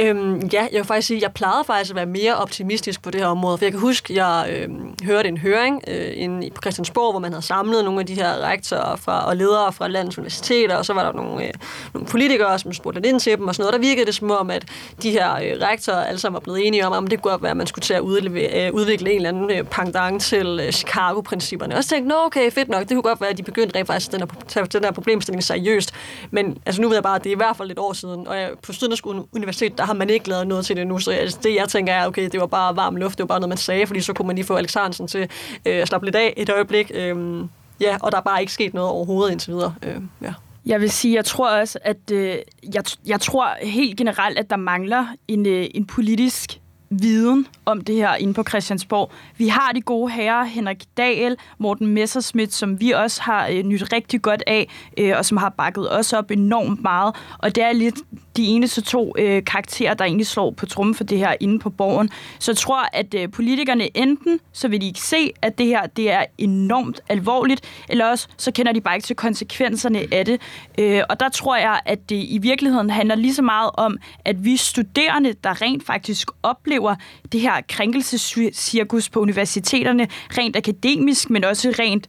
[0.00, 3.10] Øhm, ja, jeg vil faktisk sige, at jeg plejede faktisk at være mere optimistisk på
[3.10, 6.50] det her område, for jeg kan huske, at jeg øhm, hørte en høring øh, inde
[6.50, 9.88] på Christiansborg, hvor man havde samlet nogle af de her rektorer fra, og ledere fra
[9.88, 11.52] landets universiteter, og så var der nogle, øh,
[11.94, 13.82] nogle politikere, som spurgte lidt ind til dem, og sådan noget.
[13.82, 14.64] Der virkede det som om, at
[15.02, 17.50] de her øh, rektorer alle sammen var blevet enige om, at det kunne godt være,
[17.50, 20.72] at man skulle til at udleve, øh, udvikle en eller anden øh, pendant til øh,
[20.72, 21.76] Chicago-principperne.
[21.76, 23.86] Og så tænkte jeg, okay, fedt nok, det kunne godt være, at de begyndte rent
[23.86, 25.92] faktisk den her, tage den her problemstilling seriøst.
[26.30, 28.28] Men altså, nu ved jeg bare, at det er i hvert fald et år siden,
[28.28, 31.10] og jeg, på Syddansk Universitet, der har man ikke lavet noget til det nu, så
[31.10, 33.48] altså, det jeg tænker er, okay, det var bare varm luft, det var bare noget,
[33.48, 35.20] man sagde, fordi så kunne man lige få Alex Hansen til
[35.66, 36.90] øh, at slappe lidt af et øjeblik.
[36.94, 37.44] Øh,
[37.80, 39.74] ja, og der er bare ikke sket noget overhovedet indtil videre.
[39.82, 40.32] Øh, ja.
[40.66, 42.36] Jeg vil sige, jeg tror også, at øh,
[42.74, 46.60] jeg, jeg tror helt generelt, at der mangler en, øh, en politisk
[47.02, 49.12] viden om det her inde på Christiansborg.
[49.38, 53.92] Vi har de gode herrer, Henrik Dahl, Morten Messerschmidt, som vi også har øh, nyt
[53.92, 57.14] rigtig godt af, øh, og som har bakket os op enormt meget.
[57.38, 57.96] Og det er lidt
[58.36, 61.70] de eneste to øh, karakterer, der egentlig slår på trummen for det her inde på
[61.70, 62.10] borgen.
[62.38, 65.86] Så jeg tror, at øh, politikerne enten, så vil de ikke se, at det her
[65.86, 70.40] det er enormt alvorligt, eller også så kender de bare ikke til konsekvenserne af det.
[70.78, 74.44] Øh, og der tror jeg, at det i virkeligheden handler lige så meget om, at
[74.44, 76.85] vi studerende, der rent faktisk oplever
[77.32, 82.08] det her krænkelsescirkus på universiteterne, rent akademisk, men også rent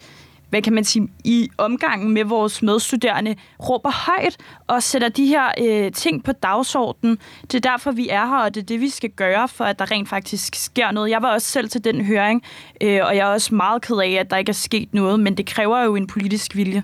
[0.50, 3.36] hvad kan man sige, i omgangen med vores medstuderende,
[3.70, 4.38] råber højt
[4.68, 7.18] og sætter de her øh, ting på dagsordenen.
[7.42, 9.80] Det er derfor, vi er her, og det er det, vi skal gøre, for at
[9.80, 11.10] der rent faktisk sker noget.
[11.10, 12.44] Jeg var også selv til den høring,
[12.82, 15.38] øh, og jeg er også meget ked af, at der ikke er sket noget, men
[15.38, 16.84] det kræver jo en politisk vilje.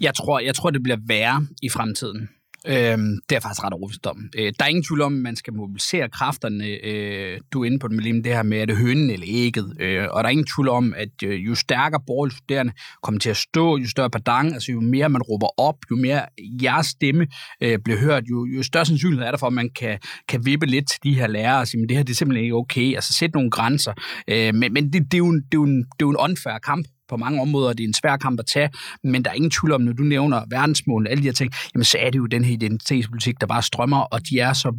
[0.00, 2.28] Jeg tror, jeg tror det bliver værre i fremtiden.
[2.66, 4.18] Øhm, det er faktisk ret overbevist om.
[4.38, 6.66] Øh, der er ingen tvivl om, at man skal mobilisere kræfterne.
[6.66, 9.76] Øh, du er inde på det, med det her med, er det hønen eller ægget.
[9.80, 12.72] Øh, og der er ingen tvivl om, at øh, jo stærkere borgerlige studerende
[13.02, 16.22] kommer til at stå, jo større padang, altså jo mere man råber op, jo mere
[16.62, 17.26] jeres stemme
[17.60, 19.98] øh, bliver hørt, jo, jo større sandsynlighed er der for, at man kan,
[20.28, 22.44] kan vippe lidt til de her lærere og sige, men det her det er simpelthen
[22.44, 22.94] ikke okay.
[22.94, 23.92] Altså sætte nogle grænser.
[24.28, 26.10] Øh, men men det, det, er jo en, det, er jo en, det er jo
[26.10, 28.70] en unfair kamp på mange områder, det er en svær kamp at tage,
[29.04, 31.84] men der er ingen tvivl om, når du nævner verdensmål, alle de her ting, jamen
[31.84, 34.72] så er det jo den her identitetspolitik, der bare strømmer, og de er så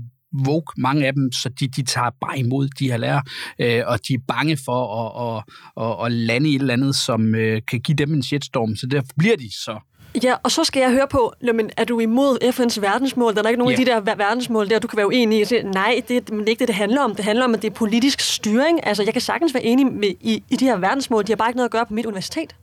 [0.47, 3.21] woke, mange af dem, så de, de tager bare imod de her lærer,
[3.59, 5.43] øh, og de er bange for at, at,
[5.83, 8.87] at, at lande i et eller andet, som øh, kan give dem en shitstorm, så
[8.87, 9.79] der bliver de så
[10.23, 13.35] Ja, og så skal jeg høre på, men er du imod FN's verdensmål?
[13.35, 13.89] Der er ikke nogen yeah.
[13.93, 15.61] af de der verdensmål der, du kan være uenig i.
[15.63, 17.15] Nej, det er ikke det, det handler om.
[17.15, 18.87] Det handler om, at det er politisk styring.
[18.87, 21.27] Altså, jeg kan sagtens være enig med, i, i de her verdensmål.
[21.27, 22.55] De har bare ikke noget at gøre på mit universitet.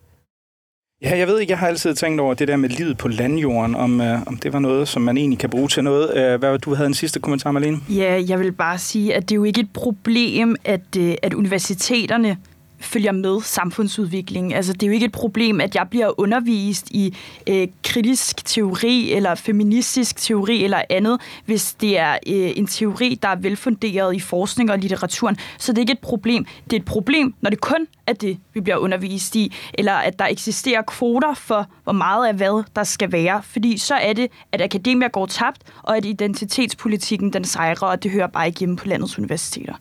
[1.02, 3.74] Ja, jeg ved ikke, jeg har altid tænkt over det der med livet på landjorden,
[3.74, 6.16] om, øh, om det var noget, som man egentlig kan bruge til noget.
[6.16, 7.78] Øh, hvad du havde en sidste kommentar, Marlene?
[7.88, 11.34] Ja, jeg vil bare sige, at det er jo ikke et problem, at, øh, at
[11.34, 12.36] universiteterne
[12.80, 14.52] følger med samfundsudviklingen.
[14.52, 17.16] Altså, det er jo ikke et problem, at jeg bliver undervist i
[17.46, 23.28] øh, kritisk teori eller feministisk teori eller andet, hvis det er øh, en teori, der
[23.28, 25.36] er velfunderet i forskning og litteraturen.
[25.58, 26.46] Så det er ikke et problem.
[26.64, 30.18] Det er et problem, når det kun er det, vi bliver undervist i, eller at
[30.18, 33.42] der eksisterer kvoter for, hvor meget af hvad der skal være.
[33.42, 38.10] Fordi så er det, at akademia går tabt, og at identitetspolitikken den sejrer, og det
[38.10, 39.74] hører bare ikke hjemme på landets universiteter.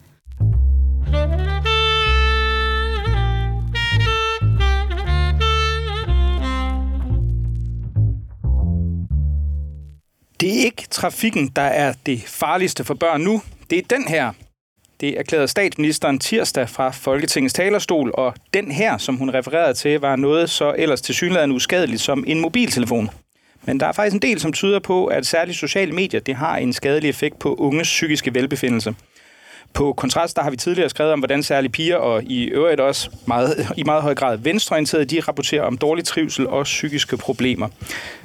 [10.40, 13.42] Det er ikke trafikken, der er det farligste for børn nu.
[13.70, 14.32] Det er den her.
[15.02, 20.16] Det erklærede statsministeren tirsdag fra Folketingets talerstol, og den her, som hun refererede til, var
[20.16, 23.10] noget så ellers tilsyneladende uskadeligt som en mobiltelefon.
[23.66, 26.58] Men der er faktisk en del, som tyder på, at særligt sociale medier det har
[26.58, 28.96] en skadelig effekt på unges psykiske velbefindelse.
[29.74, 33.10] På kontrast, der har vi tidligere skrevet om, hvordan særlige piger og i øvrigt også
[33.26, 37.68] meget, i meget høj grad venstreorienterede, de rapporterer om dårlig trivsel og psykiske problemer.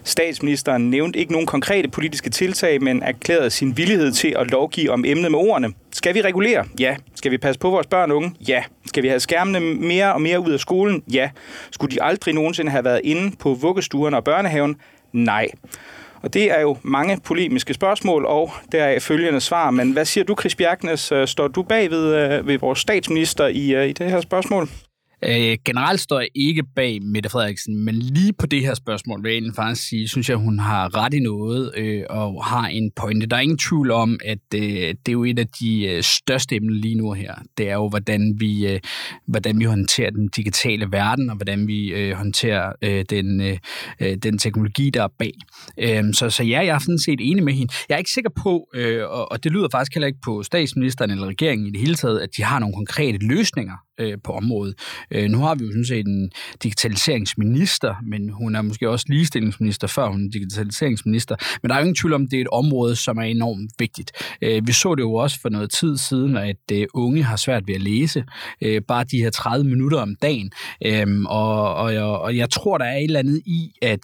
[0.05, 5.05] Statsministeren nævnte ikke nogen konkrete politiske tiltag, men erklærede sin villighed til at lovgive om
[5.05, 5.73] emnet med ordene.
[5.93, 6.65] Skal vi regulere?
[6.81, 6.97] Ja.
[7.15, 8.35] Skal vi passe på vores børn og unge?
[8.49, 8.63] Ja.
[8.87, 11.03] Skal vi have skærmene mere og mere ud af skolen?
[11.13, 11.31] Ja.
[11.71, 14.77] Skulle de aldrig nogensinde have været inde på vuggestuerne og børnehaven?
[15.13, 15.49] Nej.
[16.25, 19.71] Og det er jo mange polemiske spørgsmål, og der er følgende svar.
[19.71, 21.13] Men hvad siger du, Chris Bjergnes?
[21.13, 24.69] Øh, står du bag ved, øh, ved vores statsminister i, øh, i det her spørgsmål?
[25.25, 29.45] Øh, generelt står jeg ikke bag Mette Frederiksen, men lige på det her spørgsmål vil
[29.45, 33.27] jeg faktisk sige, synes jeg, hun har ret i noget øh, og har en pointe.
[33.27, 36.57] Der er ingen tvivl om, at øh, det er jo et af de øh, største
[36.57, 37.35] emner lige nu her.
[37.59, 38.81] Det er jo, hvordan vi, øh,
[39.27, 43.59] hvordan vi håndterer den digitale verden, og hvordan vi øh, håndterer øh, den, øh,
[44.01, 45.33] øh den teknologi, der er bag.
[45.79, 47.73] Øh, så, så ja, jeg er sådan set enig med hende.
[47.89, 51.11] Jeg er ikke sikker på, øh, og, og det lyder faktisk heller ikke på statsministeren
[51.11, 54.75] eller regeringen i det hele taget, at de har nogle konkrete løsninger øh, på området.
[55.11, 56.31] Øh, nu har vi jo sådan set en
[56.63, 61.37] digitaliseringsminister, men hun er måske også ligestillingsminister, før hun er digitaliseringsminister.
[61.63, 63.71] Men der er jo ingen tvivl om, at det er et område, som er enormt
[63.79, 64.13] vigtigt.
[64.43, 67.63] Øh, vi så det jo også for noget tid siden, at øh, unge har svært
[67.67, 68.25] ved at læse.
[68.63, 70.51] Øh, bare de her 30 minutter om dagen.
[70.87, 74.01] Øh, og, og, jeg, og jeg tror, der er et eller andet i, at,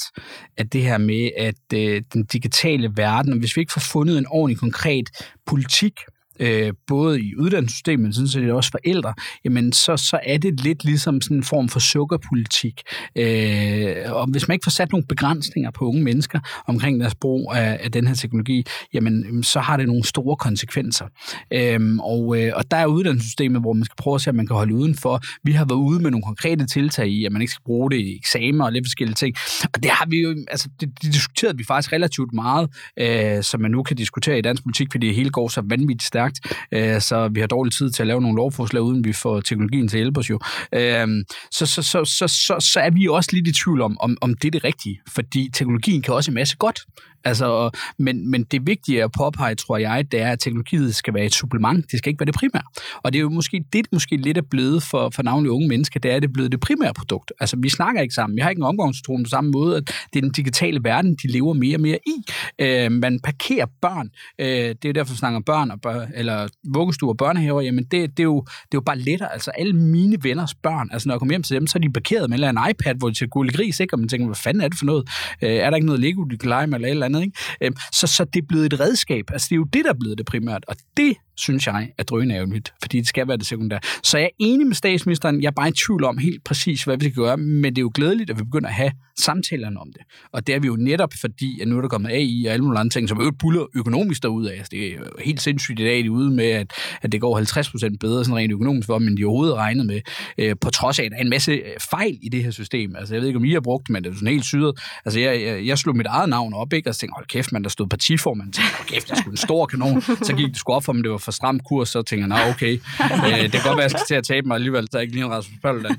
[0.56, 4.26] at det her med, at øh, den digitale verden, hvis vi ikke får fundet en
[4.28, 5.10] ordentlig konkret
[5.46, 5.92] politik
[6.40, 10.84] øh, både i uddannelsessystemet, men sådan set også forældre, jamen så, så er det lidt
[10.84, 12.80] ligesom sådan en form for sukkerpolitik.
[13.16, 17.52] Øh, og hvis man ikke får sat nogle begrænsninger på unge mennesker omkring deres brug
[17.54, 21.06] af, af den her teknologi, jamen så har det nogle store konsekvenser.
[21.52, 24.46] Øh, og, øh, og der er uddannelsessystemet, hvor man skal prøve at se, at man
[24.46, 25.20] kan holde udenfor.
[25.44, 27.96] Vi har været ude med nogle konkrete tiltag i, at man ikke skal bruge det
[27.96, 29.36] i eksamener og lidt forskellige ting.
[29.74, 32.68] Og det har vi jo, altså det, det diskuterede vi faktisk relativt meget,
[33.00, 36.02] øh, som man nu kan diskutere i dansk politik, fordi det hele går så vanvittigt
[36.02, 36.56] stærkt sagt.
[36.72, 39.88] øh, så vi har dårlig tid til at lave nogle lovforslag, uden vi får teknologien
[39.88, 40.38] til at hjælpe os jo.
[40.74, 41.08] Øh,
[41.50, 44.34] så, så, så, så, så, så er vi også lidt i tvivl om, om, om
[44.34, 46.80] det er det rigtige, fordi teknologien kan også en masse godt.
[47.24, 51.24] Altså, men, men det vigtige at påpege, tror jeg, det er, at teknologiet skal være
[51.24, 51.90] et supplement.
[51.90, 52.62] Det skal ikke være det primære.
[53.02, 56.00] Og det er jo måske det, måske lidt er blevet for, for navnlig unge mennesker,
[56.00, 57.32] det er, at det er blevet det primære produkt.
[57.40, 58.36] Altså, vi snakker ikke sammen.
[58.36, 61.32] Vi har ikke en omgangstone på samme måde, at det er den digitale verden, de
[61.32, 62.24] lever mere og mere i.
[62.58, 64.10] Øh, man parkerer børn.
[64.38, 67.60] Øh, det er derfor, vi snakker børn, og børn, eller vuggestuer og børnehaver.
[67.60, 69.32] Jamen, det, det, er jo, det er jo bare lettere.
[69.32, 71.92] Altså, alle mine venners børn, altså når jeg kommer hjem til dem, så er de
[71.92, 73.94] parkeret med en iPad, hvor de skal gå gris, ikke?
[73.94, 75.08] Og man tænker, hvad fanden er det for noget?
[75.42, 77.22] Øh, er der ikke noget Lego, de kan lege med, eller et eller andet?
[77.22, 77.38] Ikke?
[77.62, 79.24] Øhm, så, så det er blevet et redskab.
[79.32, 80.64] Altså, det er jo det, der er blevet det primært.
[80.68, 83.80] Og det synes jeg er drønævnligt, fordi det skal være det sekundære.
[84.02, 85.42] Så jeg er enig med statsministeren.
[85.42, 87.82] Jeg er bare i tvivl om helt præcis, hvad vi skal gøre, men det er
[87.82, 90.02] jo glædeligt, at vi begynder at have samtalerne om det.
[90.32, 92.64] Og det er vi jo netop, fordi at nu er der kommet AI og alle
[92.64, 94.52] mulige andre ting, som øvrigt buller økonomisk derud af.
[94.52, 97.20] Altså, det er jo helt sindssygt i dag, de er ude med, at, at det
[97.20, 100.00] går 50% bedre sådan rent økonomisk for, men de overhovedet regnet med,
[100.38, 102.96] øh, på trods af, at der er en masse øh, fejl i det her system.
[102.96, 104.78] Altså, jeg ved ikke, om I har brugt det, men det er sådan helt syret.
[105.04, 106.88] Altså, jeg, jeg, jeg slog mit eget navn op, ikke?
[106.88, 108.52] og tænkte, hold kæft, man, der stod partiformand.
[108.52, 110.02] tænkte, hold kæft, det er sgu en stor kanon.
[110.02, 112.28] Så gik det sgu op for mig, det var for stram kurs, så tænker jeg,
[112.28, 114.98] nah, okay, øh, det kan godt være, jeg skal til at tabe mig alligevel, så
[114.98, 115.96] jeg ikke lige en Rasmus Paludan.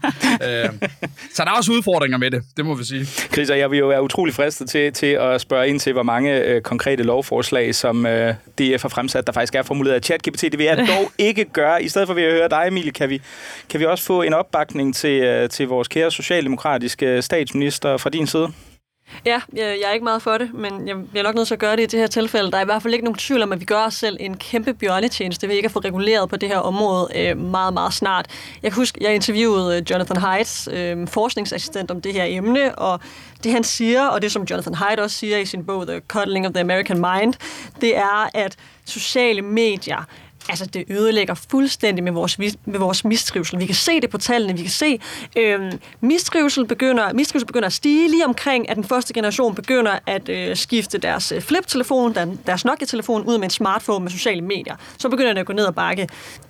[0.47, 0.69] Øh,
[1.33, 3.05] så der er også udfordringer med det, det må vi sige.
[3.05, 6.03] Chris, og jeg vil jo være utrolig fristet til, til at spørge ind til, hvor
[6.03, 10.41] mange øh, konkrete lovforslag, som øh, DF har fremsat, der faktisk er formuleret af ChatGPT.
[10.41, 11.83] Det vil jeg dog ikke gøre.
[11.83, 13.21] I stedet for at høre dig, Emil, kan vi,
[13.69, 18.27] kan vi også få en opbakning til, øh, til vores kære socialdemokratiske statsminister fra din
[18.27, 18.51] side?
[19.25, 21.59] Ja, jeg, jeg er ikke meget for det, men jeg bliver nok nødt til at
[21.59, 22.51] gøre det i det her tilfælde.
[22.51, 24.37] Der er i hvert fald ikke nogen tvivl om, at vi gør os selv en
[24.37, 28.25] kæmpe bjørnetjeneste ved ikke at få reguleret på det her område øh, meget, meget snart.
[28.63, 32.99] Jeg kan huske, jeg interviewede øh, Jonathan Haidt, øh, forskningsassistent, om det her emne, og
[33.43, 36.47] det han siger, og det som Jonathan Haidt også siger i sin bog The Cuddling
[36.47, 37.33] of the American Mind,
[37.81, 40.05] det er, at sociale medier
[40.51, 43.59] altså det ødelægger fuldstændig med vores, med vores mistrivsel.
[43.59, 44.99] Vi kan se det på tallene, vi kan se,
[45.37, 50.29] øh, mistrivsel, begynder, mistrivsel begynder at stige lige omkring, at den første generation begynder at
[50.29, 54.75] øh, skifte deres øh, flip-telefon, deres Nokia-telefon, ud med en smartphone med sociale medier.
[54.97, 56.09] Så begynder det at gå ned ad bakke.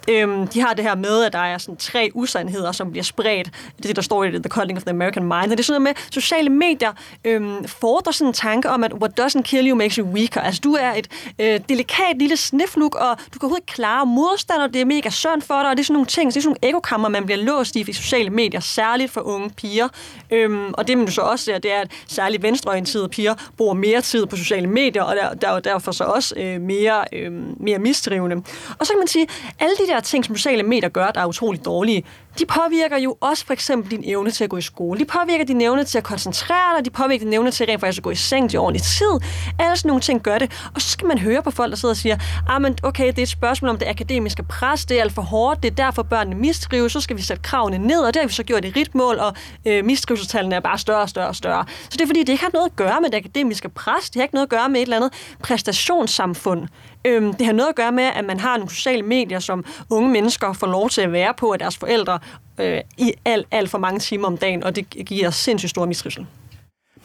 [0.10, 3.50] Øh, de har det her med, at der er sådan tre usandheder, som bliver spredt.
[3.78, 5.44] Det er det, der står i The Calling of the American Mind.
[5.44, 6.92] Og det er sådan noget med, sociale medier
[7.26, 10.42] øh, fordrer sådan en tanke om, at what doesn't kill you makes you weaker.
[10.42, 11.08] Altså du er et
[11.40, 15.42] øh, delikat lille snifluk, og du kan overhovedet klare værre og det er mega synd
[15.42, 17.38] for dig, og det er sådan nogle ting, det er sådan nogle ekokammer, man bliver
[17.44, 19.88] låst i i sociale medier, særligt for unge piger.
[20.32, 24.02] Øhm, og det, man så også ser, det er, at særligt venstreorienterede piger bruger mere
[24.02, 28.36] tid på sociale medier, og der, der, derfor så også øh, mere, øh, mere mistrivende.
[28.80, 29.28] Og så kan man sige,
[29.60, 32.06] alle de der ting, som sociale medier gør, der er utrolig dårlige,
[32.40, 35.00] de påvirker jo også for eksempel din evne til at gå i skole.
[35.00, 36.86] De påvirker din evne til at koncentrere dig.
[36.86, 39.30] De påvirker din evne til rent faktisk at gå i seng til ordentlig tid.
[39.60, 40.70] Alle sådan nogle ting gør det.
[40.76, 42.18] Og så skal man høre på folk, der sidder og siger,
[42.50, 44.86] ah, men okay, det er et spørgsmål om det akademiske pres.
[44.86, 45.64] Det er alt for hårdt.
[45.64, 46.92] Det er derfor børnene mistrives.
[46.92, 49.34] Så skal vi sætte kravene ned, og det har vi så gjort i ritmål, og
[49.68, 51.66] øh, mistrivselstallene er bare større og større og større.
[51.84, 54.10] Så det er fordi, det ikke har noget at gøre med det akademiske pres.
[54.10, 55.14] Det har ikke noget at gøre med et eller andet
[55.44, 56.68] præstationssamfund.
[57.06, 60.10] Øhm, det har noget at gøre med, at man har nogle sociale medier, som unge
[60.10, 62.20] mennesker får lov til at være på af deres forældre
[62.60, 66.26] øh, i alt, alt for mange timer om dagen, og det giver sindssygt stor mistrivsel.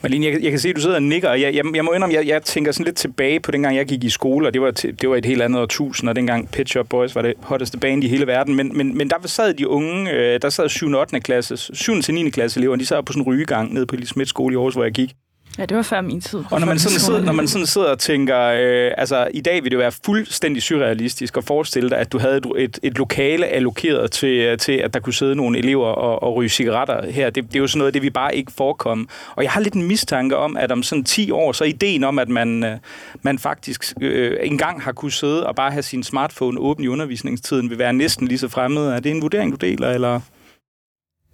[0.01, 1.91] Marlene, jeg, jeg kan se, at du sidder og nikker, og jeg, jeg, jeg må
[1.91, 4.61] indrømme, jeg, jeg tænker sådan lidt tilbage på dengang, jeg gik i skole, og det
[4.61, 7.77] var, det var et helt andet årtusind, og dengang Pet Shop Boys var det hotteste
[7.77, 10.91] band i hele verden, men, men, men der sad de unge, øh, der sad 7.
[10.91, 11.19] og 8.
[11.19, 12.01] klasse, 7.
[12.01, 12.29] til 9.
[12.29, 14.73] klasse elever, de sad på sådan en rygegang nede på Lille Smidt skole i Aarhus,
[14.73, 15.13] hvor jeg gik.
[15.57, 16.43] Ja, det var før min tid.
[16.51, 19.63] Og når man sådan sidder, når man sådan sidder og tænker, øh, altså i dag
[19.63, 23.45] vil det være fuldstændig surrealistisk at forestille dig, at du havde et, et, et lokale
[23.45, 27.29] allokeret til, til, at der kunne sidde nogle elever og, og ryge cigaretter her.
[27.29, 29.07] Det, det er jo sådan noget, det vi bare ikke forekomme.
[29.35, 32.03] Og jeg har lidt en mistanke om, at om sådan 10 år, så er ideen
[32.03, 32.77] om, at man, øh,
[33.21, 37.69] man faktisk øh, engang har kunne sidde og bare have sin smartphone åben i undervisningstiden,
[37.69, 38.87] vil være næsten lige så fremmed.
[38.87, 40.19] Er det en vurdering, du deler, eller...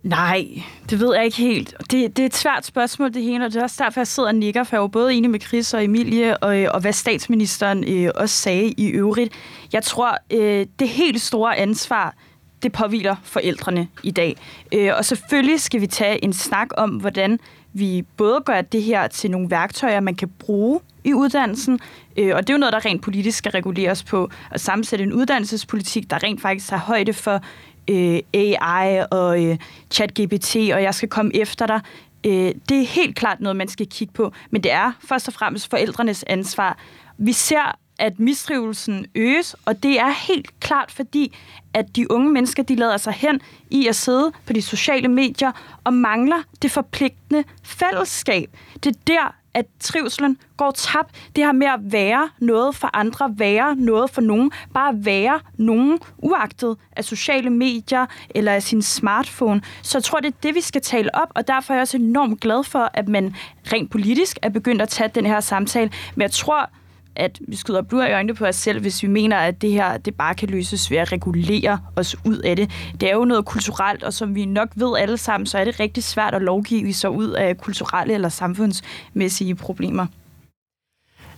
[0.04, 0.48] Nej,
[0.90, 1.76] det ved jeg ikke helt.
[1.80, 4.30] Det, det er et svært spørgsmål, det hele, og det er også derfor, jeg sidder
[4.30, 6.94] og nikker, for jeg var både enig med Chris og Emilie, og, øh, og hvad
[6.94, 9.34] statsministeren øh, også sagde i øvrigt.
[9.74, 12.16] Jeg tror, øh, det helt store ansvar,
[12.64, 14.36] det påviler forældrene i dag.
[14.72, 17.40] Øh, og selvfølgelig skal vi tage en snak om, hvordan
[17.74, 21.80] vi både gør det her til nogle værktøjer, man kan bruge i uddannelsen,
[22.18, 25.14] øh, og det er jo noget, der rent politisk skal reguleres på, at sammensætte en
[25.14, 27.42] uddannelsespolitik, der rent faktisk har højde for
[27.90, 29.58] øh, AI og øh,
[29.92, 31.82] ChatGPT, og jeg skal komme efter dig.
[32.26, 35.34] Øh, det er helt klart noget, man skal kigge på, men det er først og
[35.34, 36.78] fremmest forældrenes ansvar.
[37.18, 41.38] Vi ser, at mistrivelsen øges, og det er helt klart fordi,
[41.74, 45.52] at de unge mennesker, de lader sig hen i at sidde på de sociale medier
[45.84, 48.58] og mangler det forpligtende fællesskab.
[48.84, 51.16] Det er der, at trivselen går tabt.
[51.36, 56.00] Det her med at være noget for andre, være noget for nogen, bare være nogen,
[56.18, 59.62] uagtet af sociale medier eller af sin smartphone.
[59.82, 61.98] Så jeg tror, det er det, vi skal tale op, og derfor er jeg også
[61.98, 63.36] enormt glad for, at man
[63.74, 65.92] rent politisk er begyndt at tage den her samtale.
[66.16, 66.70] Men jeg tror,
[67.16, 69.98] at vi skyder blod i øjnene på os selv, hvis vi mener, at det her
[69.98, 72.72] det bare kan løses ved at regulere os ud af det.
[73.02, 75.80] Det er jo noget kulturelt, og som vi nok ved alle sammen, så er det
[75.80, 80.06] rigtig svært at lovgive sig ud af kulturelle eller samfundsmæssige problemer.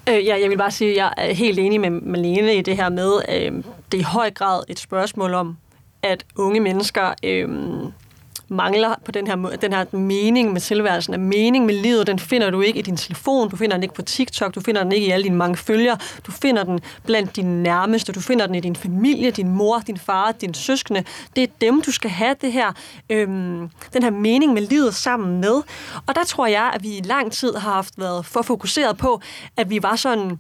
[0.10, 2.76] Øh, ja, jeg vil bare sige, at jeg er helt enig med Malene i det
[2.76, 5.58] her med, øh, det er i høj grad et spørgsmål om,
[6.04, 7.50] at unge mennesker øh,
[8.48, 12.50] mangler på den her, den her mening med tilværelsen, af mening med livet, den finder
[12.50, 15.08] du ikke i din telefon, du finder den ikke på TikTok, du finder den ikke
[15.08, 18.60] i alle dine mange følgere, du finder den blandt dine nærmeste, du finder den i
[18.60, 21.04] din familie, din mor, din far, din søskende.
[21.36, 22.74] Det er dem, du skal have det her,
[23.10, 25.62] øhm, den her mening med livet sammen med.
[26.08, 29.22] Og der tror jeg, at vi i lang tid har haft været for fokuseret på,
[29.58, 30.40] at vi var sådan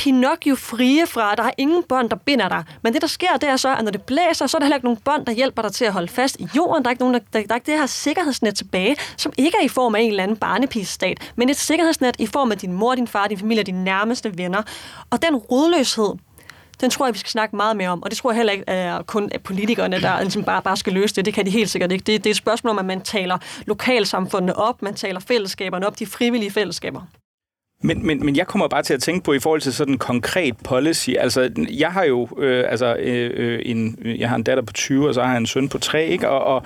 [0.00, 2.64] Pinocchio frie fra, der er ingen bånd, der binder dig.
[2.82, 4.76] Men det, der sker, det er så, at når det blæser, så er der heller
[4.76, 6.84] ikke nogen bånd, der hjælper dig til at holde fast i jorden.
[6.84, 9.56] Der er ikke, nogen, der, der, der er ikke det her sikkerhedsnet tilbage, som ikke
[9.60, 12.72] er i form af en eller anden barnepigestat, men et sikkerhedsnet i form af din
[12.72, 14.62] mor, din far, din familie og dine nærmeste venner.
[15.10, 16.14] Og den rodløshed,
[16.80, 18.02] den tror jeg, vi skal snakke meget mere om.
[18.02, 21.14] Og det tror jeg heller ikke er kun politikerne, der ligesom bare, bare skal løse
[21.14, 21.24] det.
[21.24, 22.02] Det kan de helt sikkert ikke.
[22.02, 25.98] Det, det er et spørgsmål om, at man taler lokalsamfundene op, man taler fællesskaberne op,
[25.98, 27.00] de frivillige fællesskaber.
[27.82, 29.98] Men, men, men jeg kommer bare til at tænke på i forhold til sådan en
[29.98, 31.10] konkret policy.
[31.18, 35.08] Altså, jeg har jo øh, altså, øh, øh en, jeg har en datter på 20,
[35.08, 36.28] og så har jeg en søn på 3, ikke?
[36.28, 36.62] Og, og,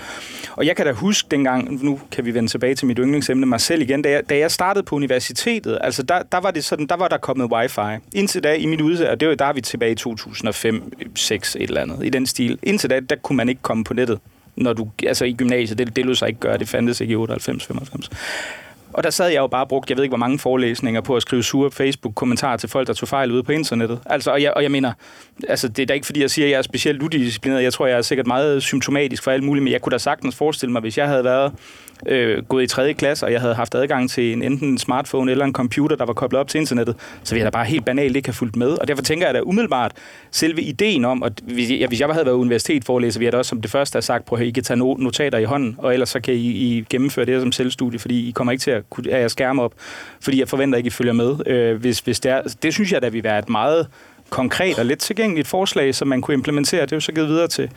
[0.56, 3.60] og jeg kan da huske dengang, nu kan vi vende tilbage til mit yndlingsemne mig
[3.60, 6.86] selv igen, da jeg, da jeg startede på universitetet, altså der, der var det sådan,
[6.86, 8.00] der var der kommet wifi.
[8.14, 11.56] Indtil da i mit udse, og det var, der er vi tilbage i 2005, 6
[11.56, 12.58] et eller andet, i den stil.
[12.62, 14.20] Indtil da, der kunne man ikke komme på nettet
[14.56, 17.16] når du, altså i gymnasiet, det, det lød sig ikke gøre, det fandtes ikke i
[17.16, 18.10] 98, 95.
[18.94, 21.16] Og der sad jeg jo bare og brugte, jeg ved ikke hvor mange forelæsninger på
[21.16, 24.00] at skrive sure Facebook-kommentarer til folk, der tog fejl ude på internettet.
[24.06, 24.92] Altså, og, jeg, og jeg mener,
[25.48, 27.62] altså, det er da ikke fordi, jeg siger, at jeg er specielt udisciplineret.
[27.62, 30.36] Jeg tror, jeg er sikkert meget symptomatisk for alt muligt, men jeg kunne da sagtens
[30.36, 31.52] forestille mig, hvis jeg havde været
[32.06, 32.94] øh, gået i 3.
[32.94, 36.04] klasse, og jeg havde haft adgang til en, enten en smartphone eller en computer, der
[36.04, 38.56] var koblet op til internettet, så ville jeg da bare helt banalt ikke have fulgt
[38.56, 38.68] med.
[38.68, 39.92] Og derfor tænker jeg da umiddelbart,
[40.30, 43.48] selve ideen om, at hvis jeg, hvis jeg havde været universitetforelæser, ville jeg da også
[43.48, 46.08] som det første have sagt, prøv at I kan tage notater i hånden, og ellers
[46.08, 48.90] så kan I, I gennemføre det her som selvstudie, fordi I kommer ikke til at
[48.90, 49.74] kunne have skærme op,
[50.20, 51.46] fordi jeg forventer ikke, I følger med.
[51.46, 53.86] Øh, hvis, hvis det, er, det synes jeg da vil være et meget
[54.30, 56.82] konkret og let tilgængeligt forslag, som man kunne implementere.
[56.82, 57.70] Det er jo så givet videre til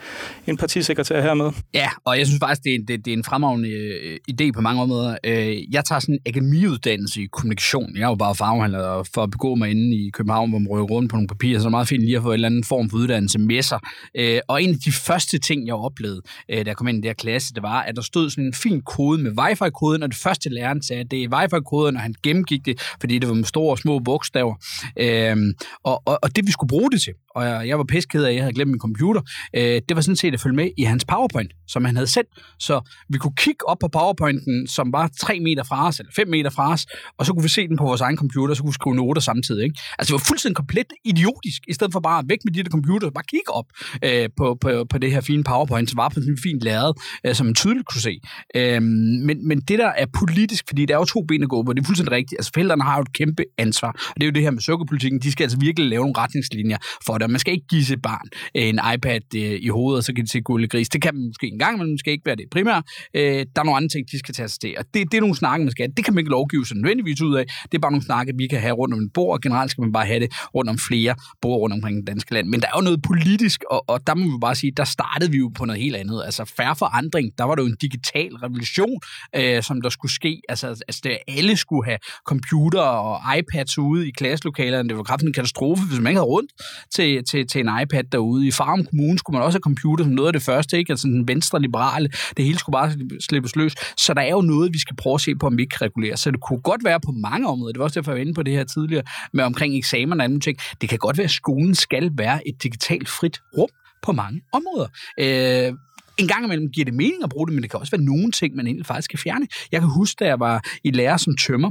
[0.46, 1.50] en partisekretær hermed.
[1.74, 4.60] Ja, og jeg synes faktisk, det er, det, det er en fremragende øh, idé på
[4.60, 5.16] mange måder.
[5.24, 7.96] Øh, jeg tager sådan en akademiuddannelse i kommunikation.
[7.96, 10.82] Jeg er jo bare farvehandler for at begå mig inde i København, hvor man rører
[10.82, 12.64] rundt på nogle papirer, så er det meget fint lige at få en eller anden
[12.64, 13.78] form for uddannelse med sig.
[14.14, 17.00] Øh, og en af de første ting, jeg oplevede, øh, da jeg kom ind i
[17.00, 20.08] den der klasse, det var, at der stod sådan en fin kode med wifi-koden, og
[20.08, 23.34] det første læreren sagde, at det er wifi-koden, og han gennemgik det, fordi det var
[23.34, 24.54] med store og små bogstaver.
[24.96, 25.36] Øh,
[25.84, 28.28] og, og, og det vi skulle bruge det til, og jeg, jeg var pisket af,
[28.28, 29.20] at jeg havde glemt min computer,
[29.56, 32.28] øh, det var sådan set at følge med i hans PowerPoint, som han havde sendt.
[32.58, 36.28] Så vi kunne kigge op på PowerPointen, som var 3 meter fra os, eller 5
[36.28, 36.86] meter fra os,
[37.18, 38.96] og så kunne vi se den på vores egen computer, og så kunne vi skrive
[38.96, 39.64] noter samtidig.
[39.64, 39.80] Ikke?
[39.98, 42.70] Altså det var fuldstændig komplet idiotisk, i stedet for bare at væk med de der
[42.70, 43.66] computer, bare kigge op
[44.04, 46.92] øh, på, på, på det her fine PowerPoint, som var på sådan en fin lærred,
[47.24, 48.14] øh, som man tydeligt kunne se.
[48.56, 48.82] Øh,
[49.28, 51.72] men, men det der er politisk, fordi der er jo to ben at gå på,
[51.72, 52.38] det er fuldstændig rigtigt.
[52.38, 55.20] Altså forældrene har jo et kæmpe ansvar, og det er jo det her med sukkerpolitikken,
[55.20, 57.30] de skal altså virkelig lave nogle ret retningslinjer for det.
[57.30, 60.24] Man skal ikke give sit barn øh, en iPad øh, i hovedet, og så kan
[60.24, 60.88] de se gulde gris.
[60.88, 62.82] Det kan man måske en gang, men man skal ikke være det primære.
[63.14, 64.74] Øh, der er nogle andre ting, de skal tage sig til.
[64.78, 65.92] Og det, det er nogle snakke, man skal have.
[65.96, 67.44] Det kan man ikke lovgive sig nødvendigvis ud af.
[67.62, 69.82] Det er bare nogle snakke, vi kan have rundt om et bord, og generelt skal
[69.82, 72.48] man bare have det rundt om flere bord rundt omkring det danske land.
[72.48, 75.30] Men der er jo noget politisk, og, og der må vi bare sige, der startede
[75.30, 76.22] vi jo på noget helt andet.
[76.24, 79.00] Altså færre forandring, der var det jo en digital revolution,
[79.36, 80.40] øh, som der skulle ske.
[80.48, 84.88] Altså, altså det, alle skulle have computer og iPads ude i klasselokalerne.
[84.88, 86.52] Det var kraftigt en katastrofe, hvis man ikke rundt
[86.94, 88.46] til, til, til en iPad derude.
[88.46, 90.90] I Farum Kommune skulle man også have computer som noget af det første, ikke?
[90.90, 92.08] Altså den venstre liberale.
[92.36, 93.74] Det hele skulle bare slippes løs.
[93.96, 95.84] Så der er jo noget, vi skal prøve at se på, om vi ikke kan
[95.84, 96.16] regulere.
[96.16, 97.72] Så det kunne godt være på mange områder.
[97.72, 100.24] Det var også derfor, jeg var inde på det her tidligere med omkring eksamen og
[100.24, 100.58] andre ting.
[100.80, 103.68] Det kan godt være, at skolen skal være et digitalt frit rum
[104.02, 104.88] på mange områder.
[105.20, 105.74] Øh,
[106.18, 108.32] en gang imellem giver det mening at bruge det, men det kan også være nogle
[108.32, 109.46] ting, man egentlig faktisk kan fjerne.
[109.72, 111.70] Jeg kan huske, da jeg var i lærer som tømmer,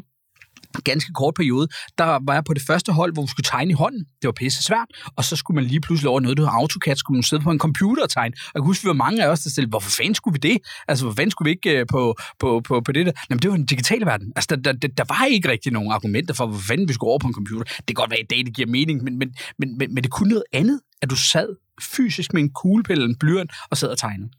[0.83, 3.73] ganske kort periode, der var jeg på det første hold, hvor vi skulle tegne i
[3.73, 4.05] hånden.
[4.21, 4.87] Det var pisse svært.
[5.15, 7.51] Og så skulle man lige pludselig over noget, der hedder AutoCAD, skulle man sidde på
[7.51, 8.33] en computer og tegne.
[8.37, 10.49] Og jeg kan huske, vi var mange af os, der stillede, hvorfor fanden skulle vi
[10.49, 10.57] det?
[10.87, 13.11] Altså, hvor fanden skulle vi ikke øh, på, på, på, på det der?
[13.29, 14.33] Jamen, det var den digitale verden.
[14.35, 17.19] Altså, der, der, der var ikke rigtig nogen argumenter for, hvor fanden vi skulle over
[17.19, 17.63] på en computer.
[17.63, 20.03] Det kan godt være, at i dag det giver mening, men, men, men, men, men
[20.03, 21.49] det kunne noget andet, at du sad
[21.81, 24.29] fysisk med en kuglepille eller en blyant og sad og tegnede.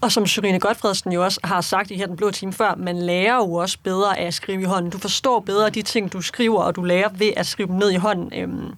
[0.00, 3.02] Og som Sørine Godfredsen jo også har sagt i her den blå time før, man
[3.02, 4.90] lærer jo også bedre af at skrive i hånden.
[4.90, 7.90] Du forstår bedre de ting, du skriver, og du lærer ved at skrive dem ned
[7.90, 8.32] i hånden.
[8.34, 8.74] Øhm,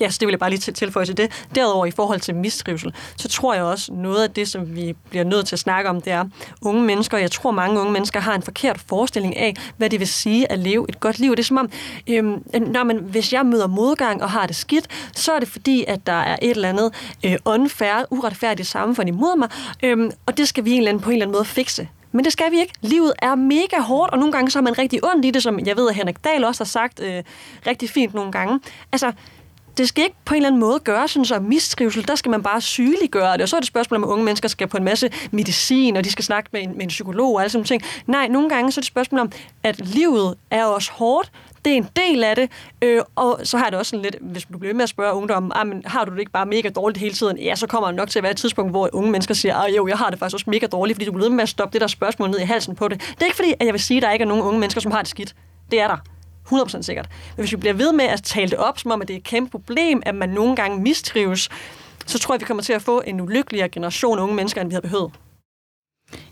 [0.00, 1.46] ja, så det vil jeg bare lige tilføje til det.
[1.54, 5.24] Derudover i forhold til mistrivsel, så tror jeg også, noget af det, som vi bliver
[5.24, 6.24] nødt til at snakke om, det er
[6.62, 7.18] unge mennesker.
[7.18, 10.58] Jeg tror, mange unge mennesker har en forkert forestilling af, hvad det vil sige at
[10.58, 11.30] leve et godt liv.
[11.30, 11.70] Det er som om,
[12.06, 15.84] øhm, når man, hvis jeg møder modgang og har det skidt, så er det fordi,
[15.88, 16.94] at der er et eller andet
[17.24, 19.48] øh, unfair, uretfærdigt samfund imod mig,
[19.82, 21.88] øhm, og det skal vi en eller anden, på en eller anden måde fikse.
[22.12, 22.72] Men det skal vi ikke.
[22.80, 25.58] Livet er mega hårdt, og nogle gange så har man rigtig ondt i det, som
[25.66, 27.22] jeg ved, at Henrik Dahl også har sagt øh,
[27.66, 28.60] rigtig fint nogle gange.
[28.92, 29.12] Altså,
[29.78, 32.42] det skal ikke på en eller anden måde gøre sådan så mistrivsel, der skal man
[32.42, 33.42] bare sygeliggøre det.
[33.42, 36.10] Og så er det spørgsmål, om unge mennesker skal på en masse medicin, og de
[36.10, 37.82] skal snakke med en, med en psykolog og alle sådan ting.
[38.06, 39.32] Nej, nogle gange så er det spørgsmål om,
[39.62, 41.32] at livet er også hårdt,
[41.64, 42.50] det er en del af det,
[42.82, 45.52] øh, og så har det også sådan lidt, hvis du bliver med at spørge ungdommen,
[45.54, 47.38] ah, men har du det ikke bare mega dårligt hele tiden?
[47.38, 49.76] Ja, så kommer der nok til at være et tidspunkt, hvor unge mennesker siger, ah,
[49.76, 51.80] jo, jeg har det faktisk også mega dårligt, fordi du bliver med at stoppe det
[51.80, 53.00] der spørgsmål ned i halsen på det.
[53.00, 54.80] Det er ikke fordi, at jeg vil sige, at der ikke er nogen unge mennesker,
[54.80, 55.34] som har det skidt.
[55.70, 55.96] Det er der.
[56.52, 57.08] 100% sikkert.
[57.36, 59.18] Men hvis vi bliver ved med at tale det op, som om at det er
[59.18, 61.48] et kæmpe problem, at man nogle gange mistrives,
[62.06, 64.68] så tror jeg, vi kommer til at få en ulykkeligere generation af unge mennesker, end
[64.68, 65.12] vi har behøvet.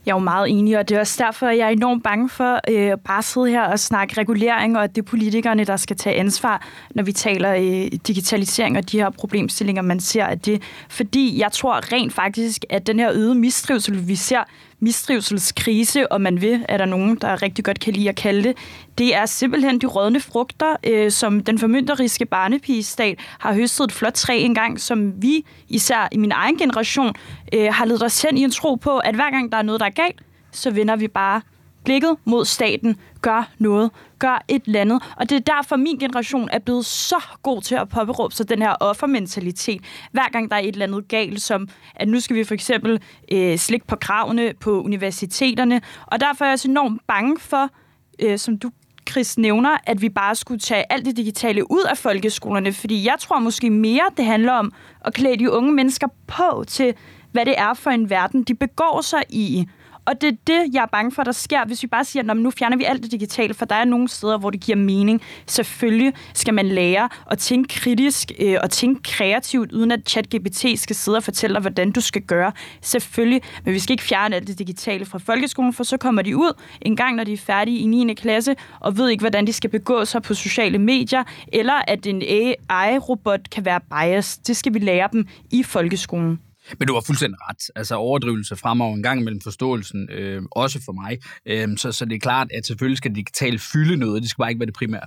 [0.06, 2.28] Jeg er jo meget enig, og det er også derfor, at jeg er enormt bange
[2.28, 5.76] for øh, bare at sidde her og snakke regulering, og at det er politikerne, der
[5.76, 10.38] skal tage ansvar, når vi taler øh, digitalisering og de her problemstillinger, man ser af
[10.38, 10.62] det.
[10.88, 14.44] Fordi jeg tror rent faktisk, at den her øgede mistrivsel, vi ser,
[14.80, 18.56] mistrivselskrise, og man vil, er der nogen, der rigtig godt kan lide at kalde det,
[18.98, 24.14] det er simpelthen de rådne frugter, øh, som den formynderiske barnepigestat har høstet et flot
[24.14, 27.14] træ engang, som vi, især i min egen generation,
[27.54, 29.80] øh, har ledet os hen i en tro på, at hver gang der er noget,
[29.80, 30.22] der er galt,
[30.52, 31.40] så vender vi bare
[31.84, 35.02] blikket mod staten, gør noget, gør et eller andet.
[35.16, 38.62] Og det er derfor, min generation er blevet så god til at påberåbe sig den
[38.62, 39.82] her offermentalitet.
[40.12, 43.02] Hver gang der er et eller andet galt, som at nu skal vi for eksempel
[43.32, 45.80] øh, slikke på kravene på universiteterne.
[46.06, 47.70] Og derfor er jeg også enormt bange for,
[48.18, 48.70] øh, som du
[49.10, 53.14] Chris nævner, at vi bare skulle tage alt det digitale ud af folkeskolerne, fordi jeg
[53.18, 54.72] tror måske mere, det handler om
[55.04, 56.94] at klæde de unge mennesker på til,
[57.32, 59.66] hvad det er for en verden, de begår sig i.
[60.08, 62.36] Og det er det, jeg er bange for, der sker, hvis vi bare siger, at
[62.36, 65.22] nu fjerner vi alt det digitale, for der er nogle steder, hvor det giver mening.
[65.46, 70.96] Selvfølgelig skal man lære at tænke kritisk øh, og tænke kreativt, uden at ChatGPT skal
[70.96, 72.52] sidde og fortælle dig, hvordan du skal gøre.
[72.82, 76.36] Selvfølgelig, men vi skal ikke fjerne alt det digitale fra folkeskolen, for så kommer de
[76.36, 76.52] ud
[76.82, 78.14] en gang, når de er færdige i 9.
[78.14, 82.22] klasse, og ved ikke, hvordan de skal begå sig på sociale medier, eller at en
[82.22, 84.42] AI-robot kan være biased.
[84.46, 86.47] Det skal vi lære dem i folkeskolen.
[86.78, 87.70] Men du har fuldstændig ret.
[87.76, 91.18] Altså overdrivelse fremover en gang mellem forståelsen, øh, også for mig.
[91.46, 94.42] Øh, så, så det er klart, at selvfølgelig skal det digitale fylde noget, det skal
[94.42, 95.06] bare ikke være det primære.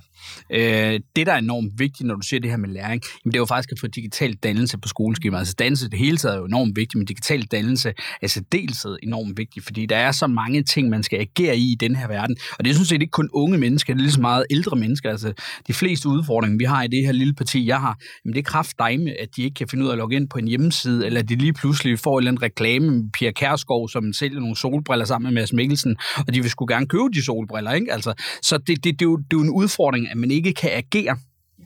[0.50, 3.38] Øh, det, der er enormt vigtigt, når du siger det her med læring, jamen, det
[3.38, 5.40] er jo faktisk at få digital dannelse på skoleskemaet.
[5.40, 8.96] Altså dannelse det hele taget er jo enormt vigtigt, men digital dannelse altså, er særdeleshed
[9.02, 12.08] enormt vigtigt, fordi der er så mange ting, man skal agere i i den her
[12.08, 12.36] verden.
[12.58, 14.76] Og det er sådan set ikke kun unge mennesker, det er lige så meget ældre
[14.76, 15.10] mennesker.
[15.10, 15.32] Altså
[15.66, 18.50] de fleste udfordringer, vi har i det her lille parti, jeg har, jamen, det er
[18.50, 21.06] kraft med, at de ikke kan finde ud af at logge ind på en hjemmeside,
[21.06, 24.12] eller at de lige lige pludselig får en eller anden reklame med Pia Kærskov, som
[24.12, 25.96] sælger nogle solbriller sammen med Mads Mikkelsen,
[26.26, 27.92] og de vil sgu gerne købe de solbriller, ikke?
[27.92, 30.52] Altså, så det, det, det, er jo, det er jo en udfordring, at man ikke
[30.52, 31.16] kan agere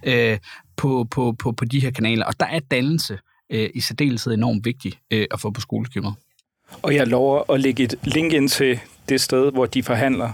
[0.02, 0.38] øh,
[0.76, 3.18] på, på, på, på de her kanaler, og der er dannelse
[3.52, 6.14] øh, i særdeleshed enormt vigtigt øh, at få på skoleskemaet.
[6.82, 8.78] Og jeg lover at lægge et link ind til
[9.08, 10.32] det sted, hvor de forhandler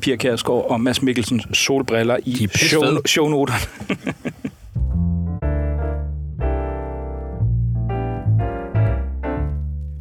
[0.00, 3.60] Pia Kærsgaard og Mads Mikkelsens solbriller i show, shownoterne.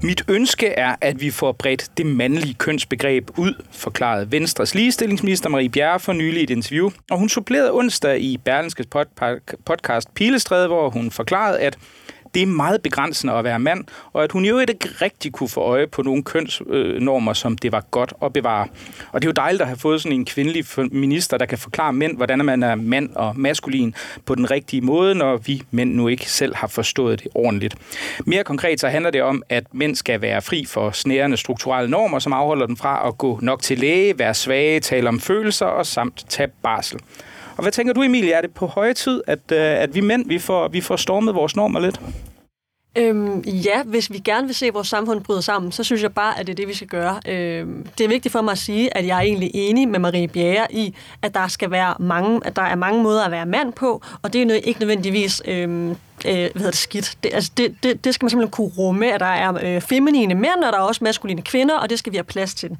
[0.04, 5.70] Mit ønske er, at vi får bredt det mandlige kønsbegreb ud, forklarede Venstres ligestillingsminister Marie
[5.70, 6.90] Bjerre for nylig i et interview.
[7.12, 8.88] Og hun supplerede onsdag i Berlinskes
[9.66, 11.78] podcast Pilestræde, hvor hun forklarede, at
[12.34, 15.62] det er meget begrænsende at være mand, og at hun jo ikke rigtig kunne få
[15.62, 18.68] øje på nogle kønsnormer, som det var godt at bevare.
[19.12, 21.94] Og det er jo dejligt at have fået sådan en kvindelig minister, der kan forklare
[21.94, 26.08] mænd, hvordan man er mand og maskulin på den rigtige måde, når vi mænd nu
[26.08, 27.76] ikke selv har forstået det ordentligt.
[28.26, 32.20] Mere konkret så handler det om, at mænd skal være fri for snærende strukturelle normer,
[32.20, 35.86] som afholder dem fra at gå nok til læge, være svage, tale om følelser og
[35.86, 37.00] samt tage barsel.
[37.58, 38.34] Og hvad tænker du, Emilie?
[38.34, 41.36] Er det på høje tid, at, øh, at vi mænd vi får, vi får stormet
[41.36, 42.02] vores normer lidt?
[42.98, 46.40] Øhm, ja, hvis vi gerne vil se vores samfund bryde sammen, så synes jeg bare,
[46.40, 47.20] at det er det, vi skal gøre.
[47.28, 50.28] Øhm, det er vigtigt for mig at sige, at jeg er egentlig enig med Marie
[50.28, 53.74] Bjerre i, at der skal være mange, at der er mange måder at være mand
[53.74, 55.96] på, og det er ikke nødvendigvis øhm, øh,
[56.26, 57.18] hvad hedder det, skidt.
[57.24, 60.36] Det, altså det, det, det skal man simpelthen kunne rumme, at der er øh, feminine
[60.36, 62.78] mænd, og der er også maskuline kvinder, og det skal vi have plads til.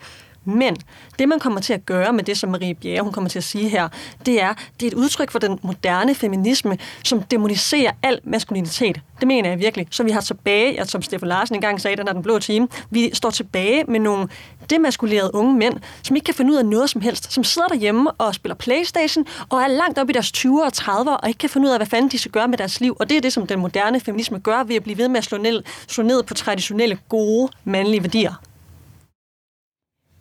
[0.48, 0.76] Men
[1.20, 3.44] det, man kommer til at gøre med det, som Marie Bjerre hun kommer til at
[3.44, 3.88] sige her,
[4.26, 9.02] det er, det er et udtryk for den moderne feminisme, som demoniserer al maskulinitet.
[9.20, 9.88] Det mener jeg virkelig.
[9.92, 12.68] Så vi har tilbage, at som Stefan Larsen engang sagde, den er den blå time,
[12.90, 14.28] vi står tilbage med nogle
[14.70, 15.74] demaskulerede unge mænd,
[16.04, 19.26] som ikke kan finde ud af noget som helst, som sidder derhjemme og spiller Playstation,
[19.50, 21.80] og er langt op i deres 20'er og 30'er, og ikke kan finde ud af,
[21.80, 22.98] hvad fanden de skal gøre med deres liv.
[23.00, 25.24] Og det er det, som den moderne feminisme gør ved at blive ved med at
[25.24, 28.34] slå ned, slå ned på traditionelle, gode, mandlige værdier.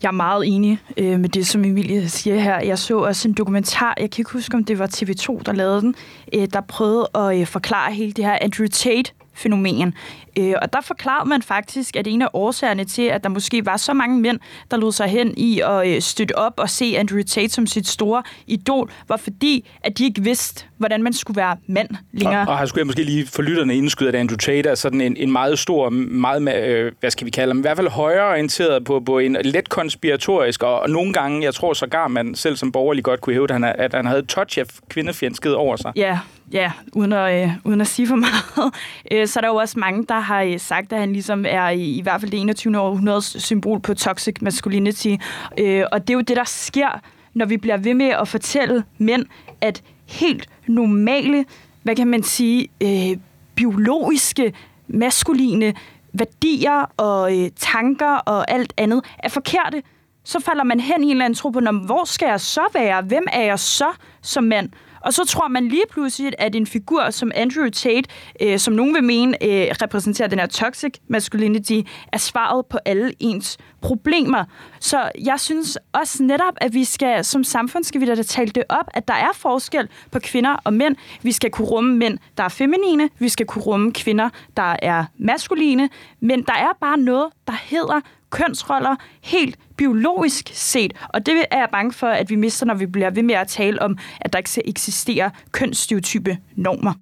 [0.03, 2.61] Jeg er meget enig øh, med det, som Emilie siger her.
[2.61, 5.81] Jeg så også en dokumentar, jeg kan ikke huske, om det var TV2, der lavede
[5.81, 5.95] den,
[6.35, 9.95] øh, der prøvede at øh, forklare hele det her Andrew Tate fænomen.
[10.39, 13.77] Øh, og der forklarede man faktisk, at en af årsagerne til, at der måske var
[13.77, 14.39] så mange mænd,
[14.71, 17.89] der lod sig hen i at øh, støtte op og se Andrew Tate som sit
[17.89, 22.41] store idol, var fordi, at de ikke vidste, hvordan man skulle være mand længere.
[22.41, 25.01] Og, og her skulle jeg måske lige for lytterne indskyde, at Andrew Tate er sådan
[25.01, 28.31] en, en meget stor, meget, øh, hvad skal vi kalde ham, i hvert fald højere
[28.31, 32.57] orienteret på, på en let konspiratorisk, og, og nogle gange, jeg tror sågar, man selv
[32.57, 35.93] som borgerlig godt kunne hæve, at han, at han havde touch af kvindefjendskhed over sig.
[35.97, 36.19] Ja,
[36.53, 38.75] ja, uden at, øh, uden at sige for meget,
[39.13, 41.69] øh, så er der jo også mange, der har øh, sagt, at han ligesom er
[41.69, 42.79] i, i hvert fald det 21.
[42.79, 45.15] århundredes symbol på toxic masculinity.
[45.59, 47.01] Øh, og det er jo det, der sker,
[47.35, 49.27] når vi bliver ved med at fortælle mænd,
[49.61, 51.45] at helt normale,
[51.83, 53.19] hvad kan man sige, øh,
[53.55, 54.53] biologiske,
[54.89, 55.75] maskuline
[56.13, 59.83] værdier og øh, tanker og alt andet er forkerte,
[60.25, 63.03] så falder man hen i en eller anden tro på, hvor skal jeg så være?
[63.03, 63.93] Hvem er jeg så
[64.23, 64.69] som mand?
[65.07, 68.09] Og så tror man lige pludselig, at en figur som Andrew Tate,
[68.43, 71.81] øh, som nogen vil mene øh, repræsenterer den her toxic masculinity,
[72.13, 74.45] er svaret på alle ens problemer.
[74.81, 78.65] Så jeg synes også netop, at vi skal som samfund skal vi da tale det
[78.69, 80.97] op, at der er forskel på kvinder og mænd.
[81.23, 83.09] Vi skal kunne rumme mænd, der er feminine.
[83.19, 85.89] Vi skal kunne rumme kvinder, der er maskuline.
[86.21, 88.01] Men der er bare noget, der hedder
[88.31, 90.93] kønsroller helt biologisk set.
[91.09, 93.49] Og det er jeg bange for, at vi mister, når vi bliver ved med at
[93.49, 96.93] tale om, at der ikke skal eksistere kønsstereotype normer.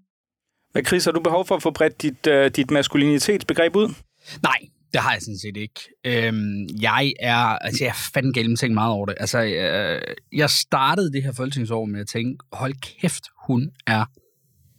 [0.73, 3.95] Hvad, Chris, har du behov for at få bredt dit, uh, dit maskulinitetsbegreb ud?
[4.43, 4.59] Nej,
[4.93, 5.81] det har jeg sådan set ikke.
[6.05, 9.15] Øhm, jeg er, altså jeg er fandme gennemtænkt meget over det.
[9.21, 10.01] Altså, jeg,
[10.33, 14.05] jeg startede det her folketingsår med at tænke, hold kæft, hun er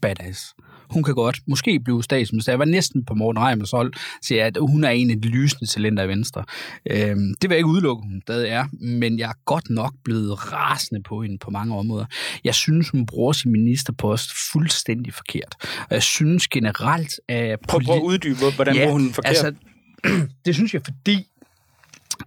[0.02, 0.54] badass
[0.90, 2.52] hun kan godt måske blive statsminister.
[2.52, 5.72] Jeg var næsten på Morten Reimers hold, så at hun er en af de lysende
[5.72, 6.44] talenter i Venstre.
[6.92, 10.54] Øhm, det vil jeg ikke udelukke, hun stadig er, men jeg er godt nok blevet
[10.54, 12.06] rasende på hende på mange områder.
[12.44, 15.56] Jeg synes, hun bruger sin ministerpost fuldstændig forkert.
[15.62, 17.60] Og jeg synes generelt, at...
[17.68, 19.30] Prøv, prøv at uddybe, hvordan ja, bruger hun forkert?
[19.30, 19.54] Altså,
[20.46, 21.28] det synes jeg, fordi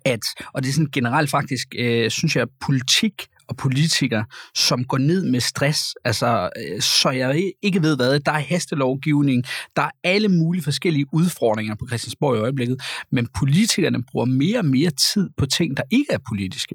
[0.05, 0.21] at,
[0.53, 4.25] og det er sådan generelt faktisk, øh, synes jeg, at politik og politikere,
[4.55, 5.95] som går ned med stress.
[6.05, 8.21] Altså, øh, så jeg ikke ved hvad.
[8.21, 9.45] Der er hastelovgivning,
[9.77, 12.81] der er alle mulige forskellige udfordringer på Christiansborg i øjeblikket,
[13.13, 16.75] men politikerne bruger mere og mere tid på ting, der ikke er politiske.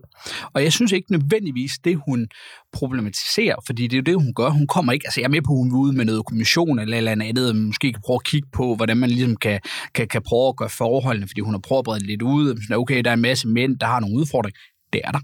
[0.53, 2.27] Og jeg synes ikke nødvendigvis det, hun
[2.73, 4.49] problematiserer, fordi det er jo det, hun gør.
[4.49, 6.79] Hun kommer ikke, altså jeg er med på, at hun vil ud med noget kommission
[6.79, 9.59] eller eller andet, måske kan prøve at kigge på, hvordan man ligesom kan,
[9.93, 12.57] kan, kan prøve at gøre forholdene, fordi hun har prøvet at brede lidt ud.
[12.71, 14.59] Okay, der er en masse mænd, der har nogle udfordringer.
[14.93, 15.19] Det er der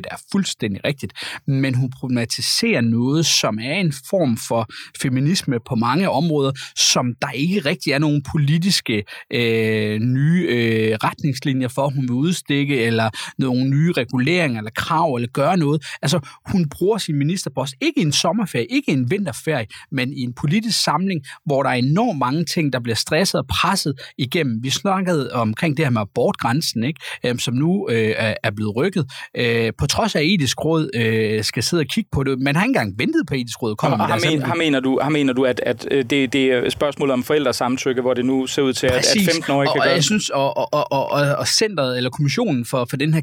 [0.00, 1.12] det der er fuldstændig rigtigt,
[1.46, 4.66] men hun problematiserer noget, som er en form for
[5.02, 11.68] feminisme på mange områder, som der ikke rigtig er nogen politiske øh, nye øh, retningslinjer
[11.68, 15.86] for, hun vil udstikke, eller nogle nye reguleringer, eller krav, eller gøre noget.
[16.02, 20.20] Altså, hun bruger sin ministerpost ikke i en sommerferie, ikke i en vinterferie, men i
[20.20, 24.62] en politisk samling, hvor der er enormt mange ting, der bliver stresset og presset igennem.
[24.62, 27.00] Vi snakkede omkring det her med abortgrænsen, ikke?
[27.24, 29.06] Øh, som nu øh, er blevet rykket.
[29.36, 32.38] Øh, på trods af etisk råd øh, skal sidde og kigge på det.
[32.38, 33.76] Man har ikke engang ventet på etisk råd.
[33.76, 36.44] Kommer og, med har, men, mener du, har mener du, at, at øh, det, det
[36.44, 39.28] er spørgsmål om forældresamtykke, hvor det nu ser ud til, Præcis.
[39.28, 41.96] at, at 15-årige kan og, gøre og jeg synes, og, og, og, og, og centret,
[41.96, 43.22] eller kommissionen for, for den her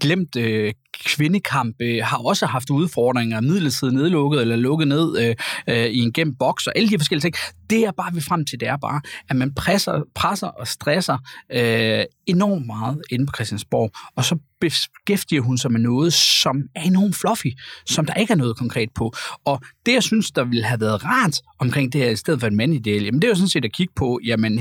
[0.00, 0.72] glemt øh,
[1.06, 5.34] kvindekamp øh, har også haft udfordringer, midlertidigt nedlukket eller lukket ned øh,
[5.68, 7.34] øh, i en gemt boks og alle de forskellige ting.
[7.70, 11.18] Det er bare vi frem til, det er bare, at man presser, presser og stresser
[11.52, 16.82] øh, enormt meget inde på Christiansborg, og så beskæftiger hun sig med noget, som er
[16.82, 17.46] enormt fluffy,
[17.86, 19.12] som der ikke er noget konkret på.
[19.44, 22.46] Og det, jeg synes, der ville have været rart omkring det her, i stedet for
[22.46, 24.58] en mandideal, jamen det er jo sådan set at kigge på, jamen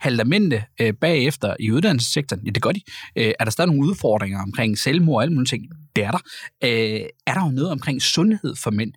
[0.00, 2.42] halter mændene øh, bagefter i uddannelsessektoren?
[2.46, 2.80] Ja, det gør de.
[3.16, 5.68] Øh, er der stadig nogle udfordringer omkring selvmord og alle mulige ting?
[5.96, 6.22] Det er der.
[6.64, 8.92] Øh, er der jo noget omkring sundhed for mænd?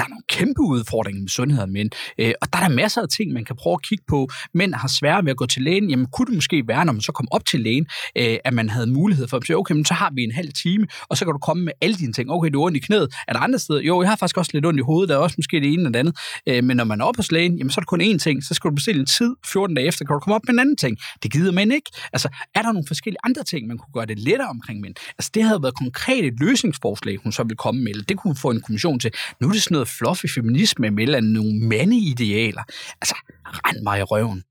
[0.00, 1.90] Der er nogle kæmpe udfordringer med sundhed af mænd.
[2.18, 4.28] Øh, og der er der masser af ting, man kan prøve at kigge på.
[4.54, 5.90] Mænd har svært ved at gå til lægen.
[5.90, 7.86] Jamen, kunne det måske være, når man så kom op til lægen,
[8.16, 10.52] øh, at man havde mulighed for at sige, okay, men så har vi en halv
[10.62, 12.30] time, og så kan du komme med alle dine ting.
[12.30, 13.08] Okay, du er ondt i knæet.
[13.28, 13.80] Er der andre steder?
[13.80, 15.08] Jo, jeg har faktisk også lidt ondt i hovedet.
[15.08, 16.16] Der er også måske det ene eller det andet.
[16.46, 18.44] Øh, men når man er oppe hos lægen, jamen, så er det kun én ting.
[18.44, 19.34] Så skal du bestille en tid.
[19.46, 20.98] 14 dage efter kan du komme op med en anden ting.
[21.22, 21.90] Det gider man ikke.
[22.12, 24.94] Altså, er der nogle forskellige andre ting, man kunne gøre det lettere omkring mænd?
[25.18, 27.90] Altså, det havde været konkrete løsningsforslag, hun så ville komme med.
[27.90, 29.10] Eller det kunne få en kommission til.
[29.40, 32.62] Nu er det sådan noget fluffy feminisme mellem nogle mandeidealer.
[33.00, 33.14] Altså,
[33.46, 34.42] rend mig i røven.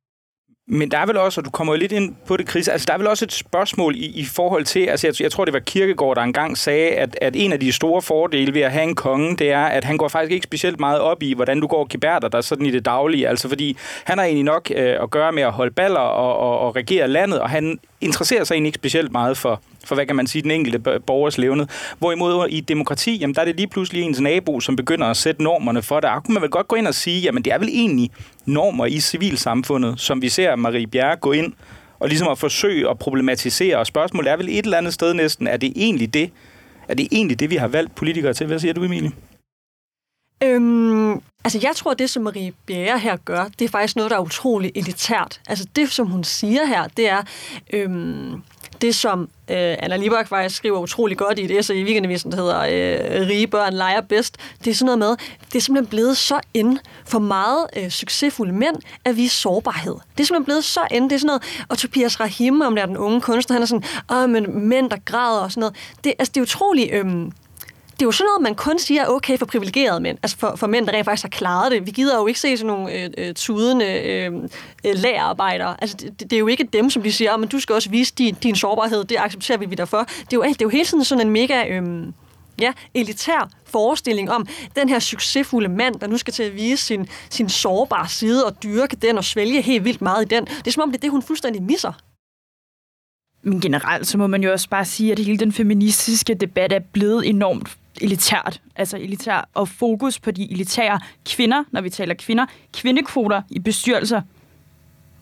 [0.72, 2.86] Men der er vel også, og du kommer jo lidt ind på det, Chris, altså
[2.86, 5.54] der er vel også et spørgsmål i, i forhold til, altså jeg, jeg tror det
[5.54, 8.84] var Kirkegaard, der engang sagde, at, at en af de store fordele ved at have
[8.84, 11.68] en konge, det er, at han går faktisk ikke specielt meget op i, hvordan du
[11.68, 15.04] går og gebærder dig sådan i det daglige, altså fordi han har egentlig nok øh,
[15.04, 18.56] at gøre med at holde baller og, og, og regere landet, og han interesserer sig
[18.56, 21.68] egentlig ikke specielt meget for, for hvad kan man sige, den enkelte borgers levende.
[22.00, 25.44] Hvorimod i demokrati, jamen der er det lige pludselig ens nabo, som begynder at sætte
[25.44, 26.10] normerne for det.
[26.10, 28.12] Og kunne man vel godt gå ind og sige, jamen det er vel egentlig
[28.46, 31.54] normer i civilsamfundet, som vi ser Marie Bjerre gå ind
[32.00, 33.78] og ligesom at forsøge at problematisere.
[33.78, 36.32] Og spørgsmålet er vel et eller andet sted næsten, er det egentlig det,
[36.88, 38.48] er det egentlig det, vi har valgt politikere til?
[38.48, 39.12] Hvad siger du, Emilie?
[40.44, 41.12] Øhm,
[41.44, 44.18] altså, jeg tror, at det, som Marie Bjerre her gør, det er faktisk noget, der
[44.18, 45.42] er utroligt elitært.
[45.48, 47.24] Altså, det, som hun siger her, det er...
[47.74, 48.42] Øhm,
[48.82, 52.38] det, som øh, Anna Libak faktisk skriver utrolig godt i et essay i weekendavisen, der
[52.38, 56.18] hedder øh, Rige børn leger bedst, det er sådan noget med, det er simpelthen blevet
[56.18, 59.94] så ind for meget øh, succesfulde mænd at vise sårbarhed.
[59.94, 61.10] Det er simpelthen blevet så ind.
[61.10, 63.66] Det er sådan noget, og Tobias Rahim, om der er den unge kunstner, han er
[63.66, 65.76] sådan, åh, men mænd, der græder og sådan noget.
[66.04, 66.94] Det, altså, det er utroligt...
[66.94, 67.06] Øh,
[68.00, 70.56] det er jo sådan noget, man kun siger er okay for privilegerede mænd, altså for,
[70.56, 71.86] for mænd, der rent faktisk har klaret det.
[71.86, 74.34] Vi gider jo ikke se sådan nogle øh, øh tudende øh,
[74.86, 75.76] øh, lærerarbejdere.
[75.82, 77.90] Altså, det, det, er jo ikke dem, som de siger, ah, men du skal også
[77.90, 80.04] vise din, din sårbarhed, det accepterer vi dig for.
[80.04, 81.68] Det er jo, det er jo hele tiden sådan en mega...
[81.68, 81.84] Øh,
[82.62, 87.08] ja, elitær forestilling om den her succesfulde mand, der nu skal til at vise sin,
[87.30, 90.46] sin sårbare side og dyrke den og svælge helt vildt meget i den.
[90.46, 91.94] Det er som om, det er det, hun fuldstændig misser.
[93.42, 96.80] Men generelt så må man jo også bare sige, at hele den feministiske debat er
[96.80, 102.46] blevet enormt elitært, altså elitær, og fokus på de elitære kvinder, når vi taler kvinder,
[102.74, 104.22] kvindekvoter i bestyrelser.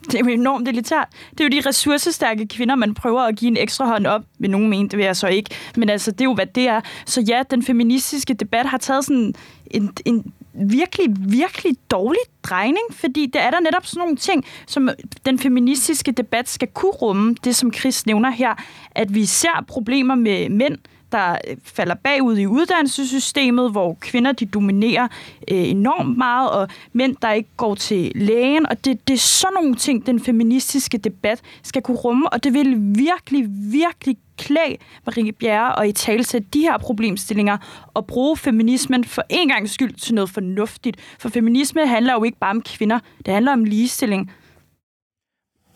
[0.06, 1.08] Det er jo enormt elitært.
[1.32, 4.22] Det er jo de ressourcestærke kvinder, man prøver at give en ekstra hånd op.
[4.40, 5.50] Vil nogen mene, det vil jeg så ikke.
[5.76, 6.82] Men altså, det er jo, hvad det er.
[7.06, 9.34] Så ja, den feministiske debat har taget sådan
[9.72, 14.90] en, en virkelig, virkelig dårlig drejning, fordi det er der netop sådan nogle ting, som
[15.26, 17.36] den feministiske debat skal kunne rumme.
[17.44, 18.56] Det, som Chris nævner her,
[18.92, 20.78] at vi ser problemer med mænd,
[21.12, 25.08] der øh, falder bagud i uddannelsessystemet, hvor kvinder de dominerer
[25.52, 28.66] øh, enormt meget, og mænd, der ikke går til lægen.
[28.70, 32.54] Og det, det er sådan nogle ting, den feministiske debat skal kunne rumme, og det
[32.54, 37.58] vil virkelig, virkelig klæde Marie Bjerre og i tale til de her problemstillinger
[37.94, 40.98] og bruge feminismen for en gang skyld til noget fornuftigt.
[41.20, 44.32] For feminisme handler jo ikke bare om kvinder, det handler om ligestilling.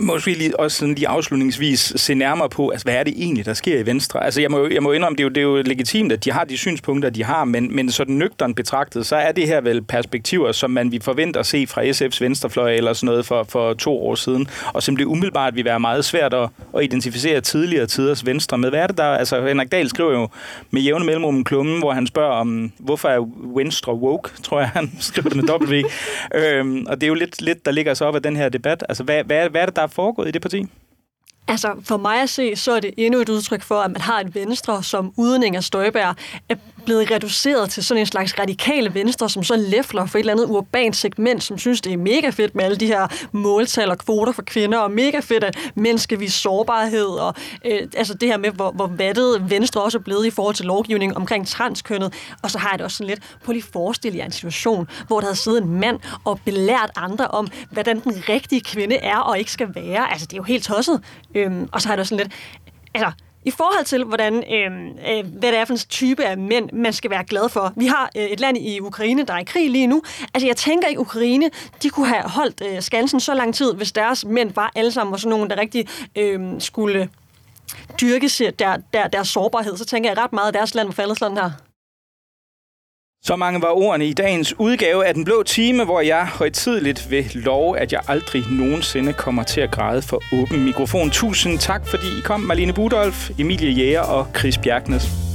[0.02, 3.54] Måske lige, også sådan lige afslutningsvis se nærmere på, altså, hvad er det egentlig, der
[3.54, 4.24] sker i Venstre?
[4.24, 6.32] Altså, jeg må, jeg må indrømme, det er, jo, det er jo legitimt, at de
[6.32, 9.82] har de synspunkter, de har, men, men sådan nøgteren betragtet, så er det her vel
[9.82, 13.74] perspektiver, som man vi forventer at se fra SF's venstrefløj eller sådan noget for, for
[13.74, 17.86] to år siden, og som det umiddelbart vil være meget svært at, at identificere tidligere
[17.86, 18.70] tiders Venstre med.
[18.70, 19.04] Hvad er det der?
[19.04, 20.28] Altså, Henrik Dahl skriver jo
[20.72, 24.70] med jævne mellemrum en klumme, hvor han spørger om, hvorfor er Venstre woke, tror jeg,
[24.70, 25.88] han skriver det med W.
[26.36, 28.84] øhm, og det er jo lidt, lidt der ligger så op af den her debat.
[28.89, 30.66] Altså, hvad, hvad, hvad er det, der foregået i det parti?
[31.48, 34.20] Altså, for mig at se, så er det endnu et udtryk for, at man har
[34.20, 36.16] et venstre, som uden Inger Støjberg
[36.50, 36.56] er
[36.86, 40.46] blevet reduceret til sådan en slags radikale venstre, som så læfler for et eller andet
[40.46, 44.32] urbant segment, som synes, det er mega fedt med alle de her måltal og kvoter
[44.32, 47.34] for kvinder, og mega fedt, at mænd skal vise sårbarhed, og
[47.66, 50.66] øh, altså det her med, hvor, hvor vattet venstre også er blevet i forhold til
[50.66, 52.14] lovgivning omkring transkønnet.
[52.44, 55.20] Og så har jeg det også sådan lidt, på lige forestille jer en situation, hvor
[55.20, 59.40] der havde siddet en mand og belært andre om, hvordan den rigtige kvinde er og
[59.40, 60.12] ikke skal være.
[60.12, 61.02] Altså, det er jo helt tosset.
[61.36, 62.34] Øhm, og så har jeg det også sådan lidt,
[62.94, 63.12] altså,
[63.44, 64.72] i forhold til, hvordan, øh,
[65.10, 67.74] øh, hvad det er for en type af mænd, man skal være glad for.
[67.76, 70.02] Vi har øh, et land i Ukraine, der er i krig lige nu.
[70.34, 71.50] Altså, jeg tænker ikke, Ukraine,
[71.84, 75.12] de kunne have holdt øh, skansen så lang tid, hvis deres mænd var alle sammen
[75.12, 77.10] var sådan nogen, der rigtig øh, skulle
[78.02, 79.78] dyrke der, der, deres sårbarhed.
[79.78, 81.52] Så tænker jeg ret meget, at deres land var faldet sådan her.
[83.24, 87.32] Så mange var ordene i dagens udgave af Den Blå Time, hvor jeg højtidligt vil
[87.34, 91.10] love, at jeg aldrig nogensinde kommer til at græde for åben mikrofon.
[91.10, 95.31] Tusind tak, fordi I kom, Marlene Budolf, Emilie Jæger og Chris Bjergnes.